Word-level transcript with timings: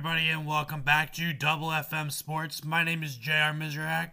everybody, 0.00 0.30
and 0.30 0.46
welcome 0.46 0.80
back 0.80 1.12
to 1.12 1.30
Double 1.34 1.68
FM 1.68 2.10
Sports. 2.10 2.64
My 2.64 2.82
name 2.82 3.02
is 3.02 3.16
JR 3.16 3.52
Mizrak, 3.52 4.12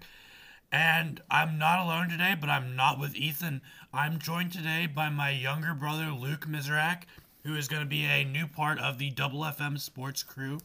and 0.69 1.21
I'm 1.31 1.57
not 1.57 1.79
alone 1.79 2.09
today, 2.09 2.35
but 2.37 2.49
I'm 2.49 2.75
not 2.75 2.99
with 2.99 3.15
Ethan. 3.15 3.61
I'm 3.93 4.19
joined 4.19 4.51
today 4.51 4.85
by 4.85 5.07
my 5.07 5.29
younger 5.29 5.73
brother, 5.73 6.07
Luke 6.07 6.45
Mizrak, 6.45 7.03
who 7.45 7.55
is 7.55 7.69
going 7.69 7.83
to 7.83 7.87
be 7.87 8.03
a 8.03 8.25
new 8.25 8.47
part 8.47 8.79
of 8.79 8.97
the 8.97 9.11
Double 9.11 9.39
FM 9.39 9.79
Sports 9.79 10.23
crew. 10.23 10.57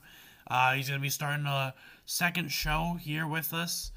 Uh, 0.48 0.72
he's 0.72 0.88
going 0.88 0.98
to 0.98 1.04
be 1.04 1.08
starting 1.08 1.46
a 1.46 1.72
second 2.04 2.50
show 2.50 2.98
here 3.00 3.28
with 3.28 3.54
us 3.54 3.92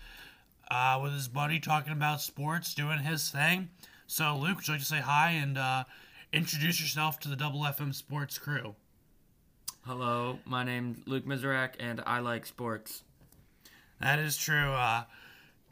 uh, 0.70 1.00
with 1.02 1.14
his 1.14 1.28
buddy 1.28 1.60
talking 1.60 1.94
about 1.94 2.21
sports, 2.21 2.76
doing 2.76 3.00
his 3.00 3.32
thing. 3.32 3.70
So, 4.05 4.38
Luke, 4.38 4.57
would 4.57 4.68
you 4.68 4.73
like 4.76 4.82
to 4.82 4.88
say 4.88 5.02
hi 5.02 5.32
and 5.32 5.57
uh, 5.57 5.86
introduce 6.32 6.80
yourself 6.80 7.20
to 7.21 7.30
the 7.30 7.36
Double 7.36 7.62
FM 7.62 7.96
Sports 7.96 8.38
crew? 8.38 8.76
Hello, 9.88 10.40
my 10.46 10.64
name's 10.64 10.98
Luke 11.06 11.28
Mizrak, 11.28 11.74
and 11.80 12.02
I 12.07 12.18
like 12.18 12.48
sports. 12.48 13.04
That 14.02 14.18
is 14.18 14.36
true. 14.36 14.71
Uh, 14.71 15.04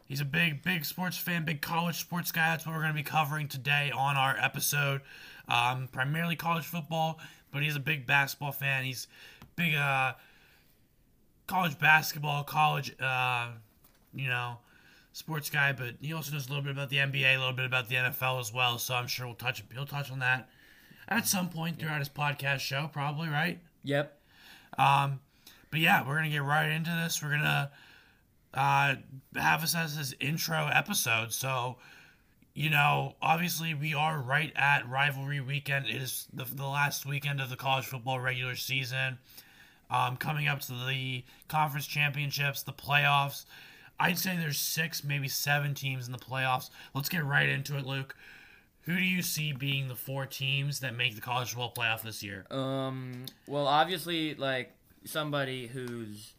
he's 0.05 0.21
a 0.21 0.25
big, 0.25 0.61
big 0.61 0.85
sports 0.85 1.17
fan, 1.17 1.45
big 1.45 1.63
college 1.63 1.99
sports 1.99 2.31
guy. 2.31 2.51
That's 2.51 2.63
what 2.63 2.75
we're 2.75 2.81
going 2.83 2.93
to 2.93 2.99
be 2.99 3.01
covering 3.01 3.47
today 3.47 3.91
on 3.91 4.15
our 4.15 4.37
episode. 4.37 5.01
Um, 5.47 5.89
primarily 5.91 6.35
college 6.35 6.63
football, 6.63 7.19
but 7.51 7.63
he's 7.63 7.75
a 7.75 7.79
big 7.79 8.05
basketball 8.05 8.51
fan. 8.51 8.83
He's 8.83 9.07
big 9.55 9.73
uh, 9.73 10.13
college 11.47 11.79
basketball, 11.79 12.43
college, 12.43 12.95
uh, 13.01 13.47
you 14.13 14.27
know, 14.27 14.57
sports 15.13 15.49
guy. 15.49 15.71
But 15.71 15.95
he 16.01 16.13
also 16.13 16.33
knows 16.33 16.45
a 16.45 16.49
little 16.49 16.63
bit 16.63 16.73
about 16.73 16.91
the 16.91 16.97
NBA, 16.97 17.35
a 17.35 17.39
little 17.39 17.51
bit 17.51 17.65
about 17.65 17.89
the 17.89 17.95
NFL 17.95 18.39
as 18.39 18.53
well. 18.53 18.77
So 18.77 18.93
I'm 18.93 19.07
sure 19.07 19.25
we'll 19.25 19.33
touch. 19.33 19.63
He'll 19.73 19.87
touch 19.87 20.11
on 20.11 20.19
that 20.19 20.49
at 21.07 21.25
some 21.25 21.49
point 21.49 21.79
throughout 21.79 21.97
his 21.97 22.09
podcast 22.09 22.59
show, 22.59 22.91
probably 22.93 23.27
right. 23.27 23.59
Yep. 23.83 24.17
Um, 24.77 25.19
but 25.71 25.79
yeah, 25.79 26.07
we're 26.07 26.15
gonna 26.15 26.29
get 26.29 26.43
right 26.43 26.69
into 26.69 26.91
this. 26.91 27.21
We're 27.21 27.31
gonna 27.31 27.71
uh, 28.53 28.95
have 29.35 29.61
this 29.61 29.75
as 29.75 29.95
his 29.95 30.15
intro 30.19 30.69
episode. 30.71 31.33
So, 31.33 31.77
you 32.53 32.69
know, 32.69 33.15
obviously 33.21 33.73
we 33.73 33.93
are 33.93 34.21
right 34.21 34.51
at 34.55 34.87
rivalry 34.87 35.41
weekend. 35.41 35.87
It 35.87 35.95
is 35.95 36.27
the, 36.33 36.45
the 36.45 36.67
last 36.67 37.05
weekend 37.05 37.41
of 37.41 37.49
the 37.49 37.55
college 37.55 37.85
football 37.85 38.19
regular 38.19 38.55
season. 38.55 39.17
Um, 39.89 40.17
coming 40.17 40.47
up 40.47 40.59
to 40.61 40.73
the 40.87 41.23
conference 41.47 41.85
championships, 41.85 42.63
the 42.63 42.73
playoffs. 42.73 43.45
I'd 43.99 44.17
say 44.17 44.37
there's 44.37 44.57
six, 44.57 45.03
maybe 45.03 45.27
seven 45.27 45.75
teams 45.75 46.07
in 46.07 46.11
the 46.11 46.17
playoffs. 46.17 46.69
Let's 46.95 47.09
get 47.09 47.23
right 47.23 47.47
into 47.47 47.77
it, 47.77 47.85
Luke. 47.85 48.15
Who 48.85 48.97
do 48.97 49.03
you 49.03 49.21
see 49.21 49.53
being 49.53 49.87
the 49.87 49.95
four 49.95 50.25
teams 50.25 50.81
that 50.81 50.95
make 50.95 51.15
the 51.15 51.21
college 51.21 51.49
football 51.49 51.73
playoff 51.73 52.01
this 52.01 52.21
year? 52.21 52.45
Um. 52.51 53.25
Well, 53.47 53.67
obviously, 53.67 54.35
like 54.35 54.73
somebody 55.05 55.67
who's 55.67 56.33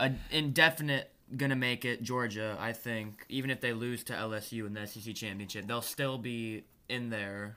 a 0.00 0.12
indefinite 0.30 1.10
gonna 1.36 1.56
make 1.56 1.84
it, 1.84 2.02
Georgia. 2.02 2.56
I 2.58 2.72
think 2.72 3.26
even 3.28 3.50
if 3.50 3.60
they 3.60 3.72
lose 3.72 4.02
to 4.04 4.14
LSU 4.14 4.66
in 4.66 4.72
the 4.72 4.86
SEC 4.86 5.14
championship, 5.14 5.66
they'll 5.66 5.82
still 5.82 6.16
be 6.16 6.64
in 6.88 7.10
there. 7.10 7.56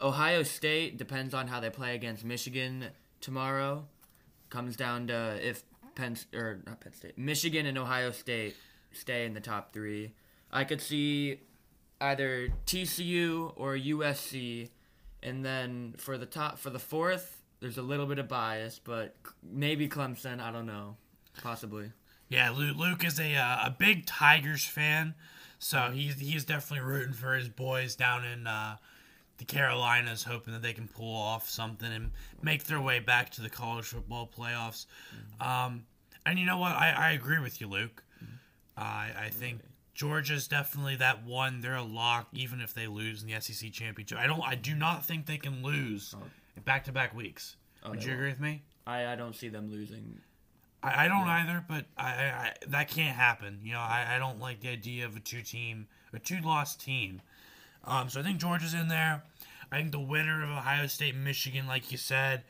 Ohio 0.00 0.42
State 0.42 0.96
depends 0.96 1.34
on 1.34 1.48
how 1.48 1.60
they 1.60 1.70
play 1.70 1.94
against 1.94 2.24
Michigan 2.24 2.86
tomorrow. 3.20 3.84
Comes 4.48 4.74
down 4.74 5.06
to 5.08 5.38
if 5.46 5.64
Penn 5.94 6.16
or 6.34 6.60
not 6.66 6.80
Penn 6.80 6.94
State, 6.94 7.18
Michigan 7.18 7.66
and 7.66 7.76
Ohio 7.76 8.10
State 8.10 8.56
stay 8.92 9.26
in 9.26 9.34
the 9.34 9.40
top 9.40 9.72
three. 9.72 10.12
I 10.50 10.64
could 10.64 10.80
see 10.80 11.40
either 12.02 12.48
TCU 12.66 13.52
or 13.56 13.76
USC, 13.76 14.70
and 15.22 15.44
then 15.44 15.94
for 15.96 16.18
the 16.18 16.26
top 16.26 16.58
for 16.58 16.70
the 16.70 16.78
fourth, 16.78 17.42
there's 17.60 17.78
a 17.78 17.82
little 17.82 18.06
bit 18.06 18.18
of 18.18 18.28
bias, 18.28 18.80
but 18.82 19.14
maybe 19.42 19.88
Clemson. 19.88 20.40
I 20.40 20.50
don't 20.50 20.66
know, 20.66 20.96
possibly. 21.42 21.92
Yeah, 22.28 22.50
Luke, 22.50 23.04
is 23.04 23.20
a 23.20 23.34
uh, 23.36 23.66
a 23.66 23.76
big 23.78 24.06
Tigers 24.06 24.64
fan, 24.64 25.14
so 25.58 25.90
he's 25.92 26.18
he's 26.18 26.44
definitely 26.44 26.84
rooting 26.84 27.12
for 27.12 27.34
his 27.34 27.48
boys 27.48 27.94
down 27.94 28.24
in 28.24 28.46
uh, 28.46 28.76
the 29.38 29.44
Carolinas, 29.44 30.24
hoping 30.24 30.52
that 30.54 30.62
they 30.62 30.72
can 30.72 30.88
pull 30.88 31.14
off 31.14 31.48
something 31.48 31.92
and 31.92 32.10
make 32.42 32.64
their 32.64 32.80
way 32.80 32.98
back 32.98 33.30
to 33.30 33.42
the 33.42 33.50
college 33.50 33.86
football 33.86 34.28
playoffs. 34.36 34.86
Um, 35.40 35.84
and 36.24 36.38
you 36.38 36.46
know 36.46 36.58
what? 36.58 36.72
I, 36.72 36.90
I 36.90 37.10
agree 37.12 37.38
with 37.38 37.60
you, 37.60 37.68
Luke. 37.68 38.02
I 38.76 39.10
I 39.16 39.28
think 39.28 39.60
Georgia's 39.94 40.48
definitely 40.48 40.96
that 40.96 41.24
one. 41.24 41.60
They're 41.60 41.74
a 41.74 41.82
lock, 41.82 42.28
even 42.32 42.60
if 42.60 42.72
they 42.72 42.86
lose 42.86 43.22
in 43.22 43.28
the 43.28 43.40
SEC 43.40 43.72
championship. 43.72 44.18
I 44.18 44.26
don't. 44.26 44.42
I 44.42 44.54
do 44.54 44.74
not 44.74 45.04
think 45.04 45.26
they 45.26 45.36
can 45.36 45.62
lose 45.62 46.14
in 46.56 46.62
back 46.62 46.84
to 46.84 46.92
back 46.92 47.14
weeks. 47.14 47.56
Would 47.86 48.00
they 48.00 48.06
you 48.06 48.12
agree 48.14 48.28
with 48.28 48.40
me? 48.40 48.62
I, 48.86 49.06
I 49.06 49.16
don't 49.16 49.34
see 49.34 49.48
them 49.48 49.70
losing. 49.70 50.20
I, 50.82 51.04
I 51.04 51.08
don't 51.08 51.28
either, 51.28 51.64
but 51.68 51.84
I, 51.96 52.04
I, 52.06 52.24
I 52.24 52.52
that 52.68 52.88
can't 52.88 53.16
happen. 53.16 53.60
You 53.62 53.72
know, 53.72 53.80
I, 53.80 54.16
I 54.16 54.18
don't 54.18 54.40
like 54.40 54.60
the 54.60 54.70
idea 54.70 55.04
of 55.04 55.16
a 55.16 55.20
two 55.20 55.42
team, 55.42 55.86
a 56.12 56.18
two 56.18 56.40
loss 56.40 56.74
team. 56.74 57.20
Um, 57.84 58.08
so 58.08 58.20
I 58.20 58.22
think 58.22 58.38
Georgia's 58.38 58.74
in 58.74 58.88
there. 58.88 59.22
I 59.70 59.76
think 59.76 59.92
the 59.92 60.00
winner 60.00 60.42
of 60.42 60.50
Ohio 60.50 60.86
State, 60.86 61.16
Michigan, 61.16 61.66
like 61.66 61.90
you 61.90 61.98
said, 61.98 62.44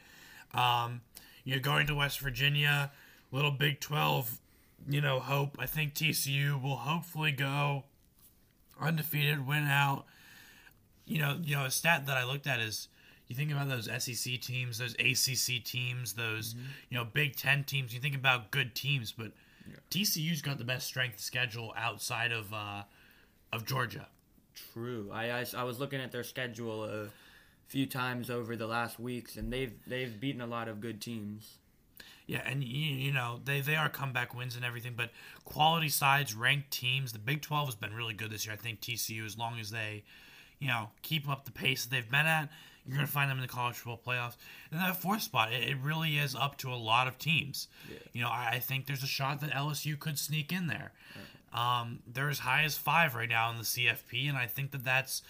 um, 0.55 1.01
you're 1.45 1.61
going 1.61 1.87
to 1.87 1.95
West 1.95 2.21
Virginia, 2.21 2.91
little 3.31 3.51
Big 3.51 3.81
Twelve, 3.81 4.39
you 4.89 5.01
know, 5.01 5.21
hope. 5.21 5.57
I 5.59 5.67
think 5.67 5.95
TCU 5.95 6.61
will 6.63 6.77
hopefully 6.77 7.33
go 7.33 7.85
undefeated, 8.81 9.47
win 9.47 9.65
out. 9.65 10.05
You 11.05 11.19
know, 11.21 11.39
you 11.43 11.57
know, 11.57 11.65
a 11.65 11.71
stat 11.71 12.07
that 12.07 12.17
I 12.17 12.25
looked 12.25 12.47
at 12.47 12.61
is 12.61 12.89
you 13.29 13.37
think 13.37 13.51
about 13.51 13.69
those 13.69 13.87
SEC 13.87 14.41
teams, 14.41 14.79
those 14.79 14.95
ACC 14.95 15.65
teams, 15.65 16.15
those 16.15 16.55
you 16.89 16.99
know 16.99 17.05
Big 17.05 17.37
Ten 17.37 17.65
teams. 17.65 17.95
You 17.95 18.01
think 18.01 18.15
about 18.15 18.51
good 18.51 18.75
teams, 18.75 19.13
but 19.13 19.33
TCU's 19.91 20.43
got 20.43 20.59
the 20.59 20.65
best 20.65 20.87
strength 20.87 21.21
schedule 21.21 21.73
outside 21.77 22.33
of 22.33 22.53
uh, 22.53 22.83
of 23.53 23.65
Georgia. 23.65 24.09
True. 24.73 25.11
I, 25.13 25.31
I, 25.31 25.47
I 25.57 25.65
was 25.65 25.81
looking 25.81 26.01
at 26.01 26.13
their 26.13 26.25
schedule 26.25 26.85
a 26.85 27.07
few 27.67 27.87
times 27.87 28.31
over 28.31 28.55
the 28.55 28.67
last 28.67 29.01
weeks, 29.01 29.37
and 29.37 29.53
they've 29.53 29.73
they've 29.87 30.21
beaten 30.21 30.41
a 30.41 30.47
lot 30.47 30.69
of 30.69 30.81
good 30.81 31.01
teams. 31.01 31.59
Yeah, 32.27 32.43
and 32.47 32.63
you, 32.63 32.95
you 32.95 33.13
know 33.13 33.41
they 33.45 33.61
they 33.61 33.77
are 33.77 33.89
comeback 33.89 34.35
wins 34.35 34.57
and 34.57 34.65
everything, 34.65 34.95
but 34.97 35.11
quality 35.45 35.89
sides, 35.89 36.35
ranked 36.35 36.71
teams. 36.71 37.13
The 37.13 37.19
Big 37.19 37.43
Twelve 37.43 37.67
has 37.67 37.75
been 37.75 37.95
really 37.95 38.15
good 38.15 38.31
this 38.31 38.47
year. 38.47 38.55
I 38.55 38.57
think 38.57 38.81
TCU, 38.81 39.27
as 39.27 39.37
long 39.37 39.59
as 39.59 39.71
they, 39.71 40.05
you 40.59 40.69
know, 40.69 40.91
keep 41.03 41.29
up 41.29 41.45
the 41.45 41.51
pace 41.51 41.85
that 41.85 41.91
they've 41.91 42.11
been 42.11 42.27
at, 42.27 42.49
you're 42.87 42.97
going 42.97 43.07
to 43.07 43.13
find 43.13 43.31
them 43.31 43.39
in 43.39 43.43
the 43.43 43.49
college 43.49 43.77
football 43.77 44.01
playoffs. 44.15 44.37
And 44.71 44.81
that 44.81 44.97
fourth 44.97 45.23
spot, 45.23 45.53
it, 45.53 45.69
it 45.69 45.77
really 45.83 46.17
is 46.17 46.35
up 46.35 46.59
to 46.59 46.73
a 46.73 46.75
lot 46.77 47.07
of 47.07 47.19
teams. 47.19 47.69
You 48.13 48.23
know, 48.23 48.29
I, 48.29 48.51
I 48.55 48.59
think 48.59 48.87
there's 48.87 49.03
a 49.03 49.09
shot 49.09 49.41
that 49.41 49.51
LSU 49.51 49.99
could 49.99 50.19
sneak 50.19 50.53
in 50.53 50.67
there. 50.67 50.93
Um, 51.53 52.01
they're 52.13 52.31
as 52.31 52.41
high 52.41 52.63
as 52.63 52.79
five 52.79 53.15
right 53.15 53.29
now 53.29 53.51
in 53.51 53.59
the 53.59 53.63
CFP, 53.63 54.29
and 54.29 54.39
I 54.39 54.47
think 54.47 54.71
that 54.71 54.85
that's, 54.85 55.23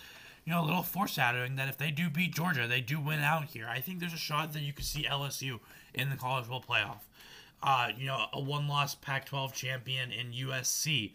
you 0.45 0.53
know, 0.53 0.63
a 0.63 0.65
little 0.65 0.83
foreshadowing 0.83 1.57
that 1.57 1.69
if 1.69 1.77
they 1.77 1.91
do 1.91 2.09
beat 2.09 2.33
Georgia, 2.35 2.67
they 2.67 2.81
do 2.81 3.01
win 3.01 3.19
out 3.19 3.47
here. 3.47 3.67
I 3.69 3.81
think 3.81 3.99
there's 3.99 4.13
a 4.13 4.19
shot 4.19 4.53
that 4.53 4.63
you 4.63 4.73
could 4.73 4.85
see 4.85 5.05
LSU 5.05 5.59
in 5.95 6.11
the 6.11 6.17
college 6.17 6.45
football 6.45 6.65
playoff. 6.69 7.01
Uh, 7.63 7.91
you 7.97 8.07
know, 8.07 8.27
a 8.33 8.41
one-loss 8.41 8.97
Pac-12 8.97 9.53
champion 9.53 10.11
in 10.11 10.33
USC. 10.33 11.13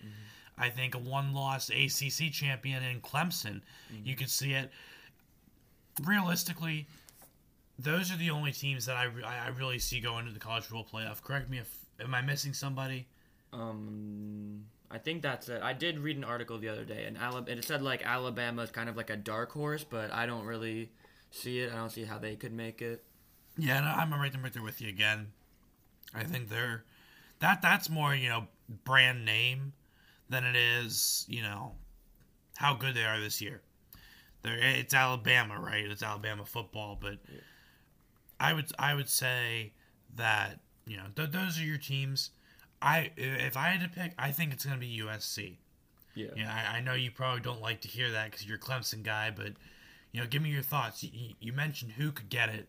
I 0.57 0.69
think 0.69 0.95
a 0.95 0.99
one-loss 0.99 1.69
ACC 1.69 2.31
champion 2.31 2.83
in 2.83 3.01
Clemson. 3.01 3.61
You 4.03 4.15
could 4.15 4.29
see 4.29 4.53
it. 4.53 4.71
Realistically, 6.03 6.87
those 7.79 8.11
are 8.11 8.17
the 8.17 8.29
only 8.29 8.51
teams 8.51 8.85
that 8.85 8.95
I, 8.95 9.09
I 9.25 9.45
I 9.45 9.47
really 9.49 9.79
see 9.79 9.99
going 9.99 10.25
to 10.25 10.31
the 10.31 10.39
college 10.39 10.63
football 10.63 10.87
playoff. 10.91 11.21
Correct 11.21 11.49
me 11.49 11.59
if 11.59 11.77
am 11.99 12.13
I 12.13 12.21
missing 12.21 12.53
somebody? 12.53 13.07
Um, 13.53 14.65
I 14.89 14.97
think 14.97 15.21
that's 15.21 15.49
it. 15.49 15.61
I 15.61 15.73
did 15.73 15.99
read 15.99 16.17
an 16.17 16.23
article 16.23 16.57
the 16.57 16.69
other 16.69 16.85
day, 16.85 17.05
and 17.05 17.17
Alabama, 17.17 17.57
it 17.57 17.65
said 17.65 17.81
like 17.81 18.05
Alabama 18.05 18.63
is 18.63 18.71
kind 18.71 18.89
of 18.89 18.97
like 18.97 19.09
a 19.09 19.17
dark 19.17 19.51
horse, 19.51 19.83
but 19.83 20.11
I 20.11 20.25
don't 20.25 20.45
really 20.45 20.91
see 21.31 21.59
it. 21.59 21.71
I 21.71 21.75
don't 21.75 21.91
see 21.91 22.05
how 22.05 22.17
they 22.17 22.35
could 22.35 22.53
make 22.53 22.81
it. 22.81 23.03
Yeah, 23.57 23.79
no, 23.81 23.87
I'm 23.87 24.13
right 24.13 24.31
there, 24.31 24.41
right 24.41 24.53
there 24.53 24.63
with 24.63 24.81
you 24.81 24.89
again. 24.89 25.27
I 26.13 26.23
think 26.23 26.49
they're 26.49 26.83
that 27.39 27.61
that's 27.61 27.89
more 27.89 28.15
you 28.15 28.29
know 28.29 28.47
brand 28.85 29.25
name 29.25 29.73
than 30.29 30.43
it 30.43 30.55
is 30.55 31.25
you 31.27 31.41
know 31.41 31.73
how 32.57 32.73
good 32.73 32.95
they 32.95 33.03
are 33.03 33.19
this 33.19 33.41
year. 33.41 33.61
They're, 34.41 34.57
it's 34.57 34.93
Alabama, 34.93 35.59
right? 35.59 35.85
It's 35.85 36.03
Alabama 36.03 36.45
football, 36.45 36.97
but 36.99 37.17
I 38.39 38.53
would 38.53 38.71
I 38.79 38.93
would 38.93 39.09
say 39.09 39.73
that 40.15 40.59
you 40.85 40.97
know 40.97 41.05
th- 41.15 41.31
those 41.31 41.59
are 41.59 41.63
your 41.63 41.77
teams. 41.77 42.31
I 42.81 43.11
if 43.17 43.57
I 43.57 43.69
had 43.69 43.81
to 43.81 43.99
pick, 43.99 44.13
I 44.17 44.31
think 44.31 44.53
it's 44.53 44.65
going 44.65 44.79
to 44.79 44.85
be 44.85 45.01
USC. 45.01 45.57
Yeah. 46.15 46.27
Yeah, 46.35 46.51
I, 46.51 46.77
I 46.77 46.81
know 46.81 46.93
you 46.93 47.11
probably 47.11 47.41
don't 47.41 47.61
like 47.61 47.81
to 47.81 47.87
hear 47.87 48.11
that 48.11 48.31
because 48.31 48.45
you're 48.45 48.57
a 48.57 48.59
Clemson 48.59 49.03
guy, 49.03 49.31
but 49.35 49.53
you 50.11 50.19
know, 50.19 50.27
give 50.27 50.41
me 50.41 50.49
your 50.49 50.63
thoughts. 50.63 51.03
You, 51.03 51.33
you 51.39 51.53
mentioned 51.53 51.91
who 51.93 52.11
could 52.11 52.29
get 52.29 52.49
it. 52.49 52.67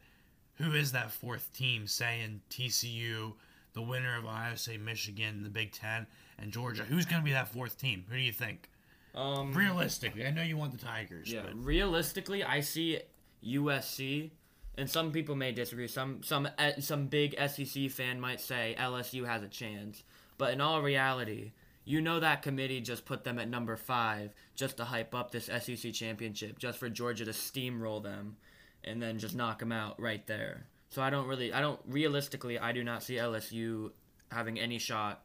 Who 0.58 0.72
is 0.74 0.92
that 0.92 1.10
fourth 1.10 1.52
team? 1.52 1.86
Saying 1.86 2.40
TCU, 2.50 3.32
the 3.72 3.82
winner 3.82 4.16
of 4.18 4.24
Ohio 4.24 4.54
State, 4.56 4.80
Michigan, 4.80 5.42
the 5.42 5.48
Big 5.48 5.72
Ten, 5.72 6.06
and 6.38 6.52
Georgia. 6.52 6.82
Who's 6.82 7.06
going 7.06 7.22
to 7.22 7.24
be 7.24 7.32
that 7.32 7.48
fourth 7.48 7.78
team? 7.78 8.04
Who 8.08 8.16
do 8.16 8.22
you 8.22 8.32
think? 8.32 8.68
Um, 9.14 9.52
Realistically, 9.52 10.26
I 10.26 10.30
know 10.30 10.42
you 10.42 10.56
want 10.56 10.72
the 10.72 10.84
Tigers, 10.84 11.32
yeah. 11.32 11.42
but 11.44 11.56
Realistically, 11.64 12.44
I 12.44 12.60
see 12.60 13.00
USC, 13.44 14.30
and 14.76 14.88
some 14.88 15.12
people 15.12 15.34
may 15.34 15.52
disagree. 15.52 15.88
Some 15.88 16.22
some 16.22 16.48
some 16.80 17.06
big 17.06 17.34
SEC 17.48 17.90
fan 17.90 18.20
might 18.20 18.40
say 18.40 18.76
LSU 18.78 19.26
has 19.26 19.42
a 19.42 19.48
chance, 19.48 20.02
but 20.36 20.52
in 20.52 20.60
all 20.60 20.82
reality, 20.82 21.52
you 21.84 22.00
know 22.00 22.20
that 22.20 22.42
committee 22.42 22.80
just 22.80 23.04
put 23.06 23.24
them 23.24 23.38
at 23.38 23.48
number 23.48 23.76
five 23.76 24.34
just 24.54 24.76
to 24.76 24.84
hype 24.84 25.14
up 25.14 25.30
this 25.30 25.46
SEC 25.46 25.92
championship, 25.92 26.58
just 26.58 26.78
for 26.78 26.88
Georgia 26.88 27.24
to 27.24 27.30
steamroll 27.30 28.02
them, 28.02 28.36
and 28.84 29.02
then 29.02 29.18
just 29.18 29.34
knock 29.34 29.58
them 29.58 29.72
out 29.72 30.00
right 30.00 30.26
there. 30.26 30.66
So 30.90 31.02
I 31.02 31.10
don't 31.10 31.26
really, 31.26 31.52
I 31.52 31.60
don't 31.60 31.80
realistically, 31.86 32.58
I 32.58 32.72
do 32.72 32.82
not 32.82 33.02
see 33.02 33.14
LSU 33.14 33.90
having 34.30 34.58
any 34.58 34.78
shot 34.78 35.22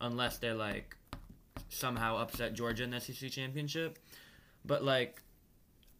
unless 0.00 0.38
they're 0.38 0.54
like 0.54 0.96
somehow 1.68 2.18
upset 2.18 2.54
Georgia 2.54 2.84
in 2.84 2.90
the 2.90 3.00
SEC 3.00 3.30
championship. 3.30 3.98
But 4.64 4.82
like 4.82 5.22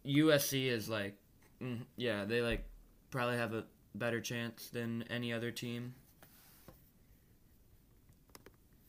USC 0.05 0.67
is 0.67 0.89
like, 0.89 1.17
mm, 1.63 1.81
yeah, 1.97 2.25
they 2.25 2.41
like 2.41 2.65
probably 3.11 3.37
have 3.37 3.55
a 3.55 3.65
better 3.95 4.21
chance 4.21 4.69
than 4.69 5.05
any 5.09 5.33
other 5.33 5.51
team. 5.51 5.95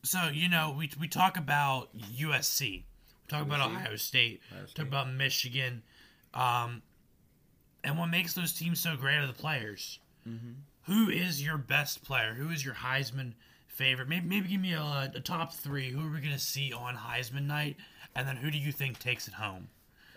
So 0.03 0.29
you 0.31 0.49
know, 0.49 0.73
we 0.77 0.89
we 0.99 1.07
talk 1.07 1.37
about 1.37 1.95
USC, 1.97 2.61
we 2.61 2.83
talk 3.27 3.41
about 3.43 3.59
Ohio 3.69 3.95
State, 3.97 4.41
Ohio 4.53 4.65
talk 4.73 4.87
about 4.87 5.11
Michigan, 5.11 5.83
um, 6.33 6.81
and 7.87 7.97
what 7.97 8.07
makes 8.07 8.33
those 8.33 8.51
teams 8.51 8.81
so 8.81 8.97
great 8.97 9.15
are 9.15 9.27
the 9.27 9.33
players. 9.33 9.99
Mm-hmm. 10.27 10.51
Who 10.83 11.09
is 11.09 11.41
your 11.41 11.57
best 11.57 12.03
player? 12.03 12.33
Who 12.33 12.49
is 12.49 12.63
your 12.63 12.73
Heisman 12.75 13.33
favorite? 13.67 14.09
Maybe 14.09 14.27
maybe 14.27 14.49
give 14.49 14.61
me 14.61 14.73
a, 14.73 15.11
a 15.15 15.19
top 15.21 15.53
three. 15.53 15.89
Who 15.89 16.05
are 16.05 16.11
we 16.11 16.19
gonna 16.19 16.37
see 16.37 16.73
on 16.73 16.95
Heisman 16.95 17.47
night? 17.47 17.77
And 18.13 18.27
then 18.27 18.35
who 18.35 18.51
do 18.51 18.57
you 18.57 18.73
think 18.73 18.99
takes 18.99 19.27
it 19.27 19.35
home? 19.35 19.69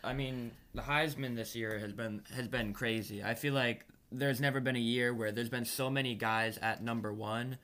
I 0.02 0.14
mean, 0.14 0.50
the 0.74 0.82
Heisman 0.82 1.36
this 1.36 1.54
year 1.54 1.78
has 1.78 1.92
been 1.92 2.22
has 2.34 2.48
been 2.48 2.72
crazy. 2.72 3.22
I 3.22 3.34
feel 3.34 3.54
like 3.54 3.86
there's 4.10 4.40
never 4.40 4.58
been 4.58 4.76
a 4.76 4.80
year 4.80 5.14
where 5.14 5.30
there's 5.30 5.48
been 5.48 5.64
so 5.64 5.88
many 5.88 6.16
guys 6.16 6.58
at 6.58 6.82
number 6.82 7.12
one, 7.12 7.56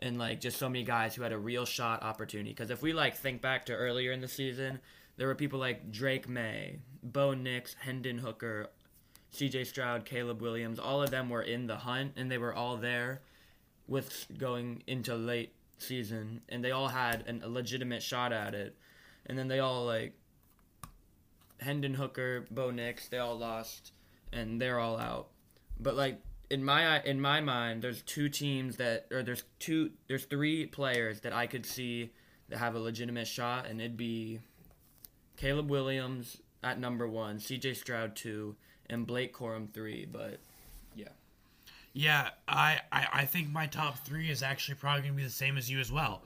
and 0.00 0.18
like 0.18 0.40
just 0.42 0.58
so 0.58 0.68
many 0.68 0.84
guys 0.84 1.14
who 1.14 1.22
had 1.22 1.32
a 1.32 1.38
real 1.38 1.64
shot 1.64 2.02
opportunity. 2.02 2.50
Because 2.50 2.70
if 2.70 2.82
we 2.82 2.92
like 2.92 3.16
think 3.16 3.40
back 3.40 3.64
to 3.66 3.72
earlier 3.72 4.12
in 4.12 4.20
the 4.20 4.28
season, 4.28 4.80
there 5.16 5.26
were 5.26 5.34
people 5.34 5.58
like 5.58 5.90
Drake 5.90 6.28
Maye, 6.28 6.80
Bo 7.02 7.32
Nix, 7.32 7.74
Hendon 7.80 8.18
Hooker, 8.18 8.70
C.J. 9.30 9.64
Stroud, 9.64 10.04
Caleb 10.04 10.40
Williams. 10.40 10.78
All 10.78 11.02
of 11.02 11.10
them 11.10 11.28
were 11.28 11.42
in 11.42 11.66
the 11.66 11.76
hunt, 11.76 12.12
and 12.16 12.30
they 12.30 12.38
were 12.38 12.54
all 12.54 12.76
there 12.76 13.20
with 13.86 14.26
going 14.36 14.82
into 14.86 15.14
late 15.14 15.52
season, 15.78 16.42
and 16.48 16.64
they 16.64 16.70
all 16.70 16.88
had 16.88 17.24
an, 17.26 17.42
a 17.44 17.48
legitimate 17.48 18.02
shot 18.02 18.32
at 18.32 18.54
it. 18.54 18.76
And 19.26 19.38
then 19.38 19.48
they 19.48 19.58
all 19.58 19.84
like 19.84 20.14
Hendon 21.60 21.94
Hooker, 21.94 22.46
Bo 22.50 22.70
Nix, 22.70 23.08
they 23.08 23.18
all 23.18 23.36
lost, 23.36 23.92
and 24.32 24.60
they're 24.60 24.78
all 24.78 24.98
out. 24.98 25.28
But 25.80 25.96
like 25.96 26.20
in 26.50 26.64
my 26.64 27.02
in 27.02 27.20
my 27.20 27.40
mind, 27.40 27.82
there's 27.82 28.02
two 28.02 28.28
teams 28.28 28.76
that, 28.76 29.06
or 29.10 29.22
there's 29.22 29.44
two, 29.58 29.90
there's 30.06 30.24
three 30.24 30.66
players 30.66 31.20
that 31.20 31.32
I 31.32 31.46
could 31.46 31.66
see 31.66 32.10
that 32.48 32.58
have 32.58 32.74
a 32.74 32.78
legitimate 32.78 33.26
shot, 33.26 33.66
and 33.66 33.80
it'd 33.80 33.96
be 33.96 34.40
Caleb 35.36 35.70
Williams 35.70 36.38
at 36.62 36.80
number 36.80 37.06
one, 37.06 37.38
C.J. 37.38 37.74
Stroud 37.74 38.16
two, 38.16 38.56
and 38.90 39.06
Blake 39.06 39.34
Corum 39.34 39.72
three. 39.72 40.06
But 40.10 40.38
Yeah, 40.94 41.08
Yeah, 41.92 42.30
I, 42.46 42.80
I, 42.92 43.06
I 43.12 43.24
think 43.24 43.50
my 43.50 43.66
top 43.66 43.98
three 44.04 44.30
is 44.30 44.42
actually 44.42 44.76
probably 44.76 45.02
gonna 45.02 45.14
be 45.14 45.24
the 45.24 45.30
same 45.30 45.56
as 45.56 45.70
you 45.70 45.80
as 45.80 45.92
well. 45.92 46.22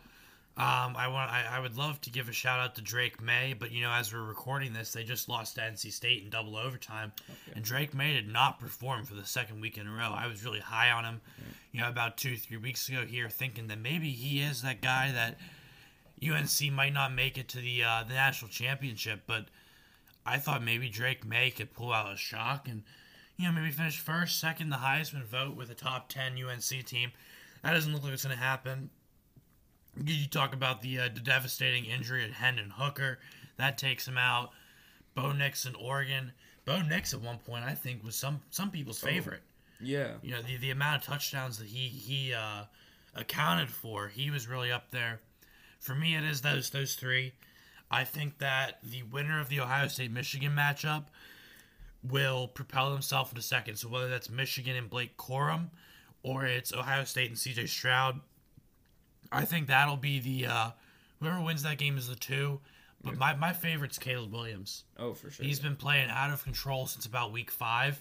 Um, 0.54 0.96
I 0.98 1.08
want 1.08 1.30
I, 1.30 1.46
I 1.50 1.60
would 1.60 1.78
love 1.78 1.98
to 2.02 2.10
give 2.10 2.28
a 2.28 2.32
shout 2.32 2.60
out 2.60 2.74
to 2.74 2.82
Drake 2.82 3.22
Maye, 3.22 3.54
but 3.58 3.72
you 3.72 3.80
know 3.80 3.90
as 3.90 4.12
we're 4.12 4.22
recording 4.22 4.74
this, 4.74 4.92
they 4.92 5.02
just 5.02 5.26
lost 5.26 5.54
to 5.54 5.62
NC 5.62 5.90
State 5.92 6.22
in 6.22 6.28
double 6.28 6.58
overtime, 6.58 7.10
and 7.54 7.64
Drake 7.64 7.94
Maye 7.94 8.12
did 8.12 8.28
not 8.28 8.60
perform 8.60 9.06
for 9.06 9.14
the 9.14 9.24
second 9.24 9.62
week 9.62 9.78
in 9.78 9.86
a 9.86 9.90
row. 9.90 10.12
I 10.14 10.26
was 10.26 10.44
really 10.44 10.60
high 10.60 10.90
on 10.90 11.06
him, 11.06 11.22
you 11.72 11.80
know, 11.80 11.88
about 11.88 12.18
two 12.18 12.36
three 12.36 12.58
weeks 12.58 12.86
ago 12.86 13.06
here, 13.06 13.30
thinking 13.30 13.68
that 13.68 13.78
maybe 13.78 14.10
he 14.10 14.42
is 14.42 14.60
that 14.60 14.82
guy 14.82 15.10
that 15.12 15.38
UNC 16.22 16.70
might 16.70 16.92
not 16.92 17.14
make 17.14 17.38
it 17.38 17.48
to 17.48 17.58
the 17.58 17.82
uh, 17.82 18.04
the 18.06 18.12
national 18.12 18.50
championship, 18.50 19.22
but 19.26 19.46
I 20.24 20.38
thought 20.38 20.62
maybe 20.62 20.88
Drake 20.88 21.24
Maye 21.26 21.50
could 21.50 21.72
pull 21.72 21.92
out 21.92 22.12
a 22.12 22.16
shock 22.16 22.68
and 22.68 22.82
you 23.36 23.46
know 23.46 23.52
maybe 23.52 23.70
finish 23.70 23.98
first, 23.98 24.38
second, 24.38 24.70
the 24.70 24.76
Heisman 24.76 25.24
vote 25.24 25.56
with 25.56 25.70
a 25.70 25.74
top 25.74 26.08
ten 26.08 26.32
UNC 26.42 26.84
team. 26.86 27.12
That 27.62 27.72
doesn't 27.72 27.92
look 27.92 28.04
like 28.04 28.12
it's 28.12 28.24
going 28.24 28.36
to 28.36 28.42
happen. 28.42 28.90
You 30.04 30.26
talk 30.26 30.54
about 30.54 30.80
the, 30.82 30.98
uh, 31.00 31.08
the 31.12 31.20
devastating 31.20 31.84
injury 31.84 32.24
at 32.24 32.30
Hendon 32.30 32.70
Hooker 32.70 33.18
that 33.58 33.78
takes 33.78 34.08
him 34.08 34.16
out. 34.18 34.50
Bo 35.14 35.32
Nix 35.32 35.66
in 35.66 35.74
Oregon. 35.74 36.32
Bo 36.64 36.80
Nix 36.82 37.12
at 37.12 37.20
one 37.20 37.38
point 37.38 37.64
I 37.64 37.74
think 37.74 38.02
was 38.04 38.16
some 38.16 38.40
some 38.50 38.70
people's 38.70 39.00
favorite. 39.00 39.42
yeah, 39.80 40.12
You 40.22 40.32
know 40.32 40.42
the 40.42 40.56
the 40.56 40.70
amount 40.70 41.02
of 41.02 41.06
touchdowns 41.06 41.58
that 41.58 41.68
he 41.68 41.88
he 41.88 42.32
uh, 42.32 42.64
accounted 43.14 43.70
for, 43.70 44.08
he 44.08 44.30
was 44.30 44.48
really 44.48 44.72
up 44.72 44.90
there. 44.90 45.20
For 45.80 45.94
me, 45.94 46.14
it 46.16 46.24
is 46.24 46.40
those 46.40 46.70
those 46.70 46.94
three. 46.94 47.32
I 47.92 48.04
think 48.04 48.38
that 48.38 48.78
the 48.82 49.02
winner 49.02 49.40
of 49.40 49.48
the 49.48 49.60
Ohio 49.60 49.86
State 49.88 50.10
Michigan 50.10 50.52
matchup 50.56 51.04
will 52.02 52.48
propel 52.48 52.92
himself 52.92 53.30
into 53.30 53.42
second. 53.42 53.76
So 53.76 53.88
whether 53.88 54.08
that's 54.08 54.30
Michigan 54.30 54.76
and 54.76 54.88
Blake 54.90 55.16
Corum, 55.16 55.68
or 56.22 56.46
it's 56.46 56.72
Ohio 56.72 57.04
State 57.04 57.28
and 57.28 57.38
C.J. 57.38 57.66
Stroud, 57.66 58.20
I 59.30 59.44
think 59.44 59.68
that'll 59.68 59.96
be 59.96 60.18
the 60.20 60.46
uh, 60.46 60.70
whoever 61.20 61.40
wins 61.40 61.62
that 61.62 61.78
game 61.78 61.96
is 61.96 62.08
the 62.08 62.16
two. 62.16 62.60
But 63.04 63.16
my, 63.18 63.34
my 63.34 63.52
favorite's 63.52 63.98
Caleb 63.98 64.32
Williams. 64.32 64.84
oh 64.96 65.12
for 65.12 65.28
sure. 65.30 65.44
He's 65.44 65.58
been 65.58 65.74
playing 65.74 66.08
out 66.08 66.30
of 66.30 66.44
control 66.44 66.86
since 66.86 67.04
about 67.06 67.32
week 67.32 67.50
5 67.50 68.00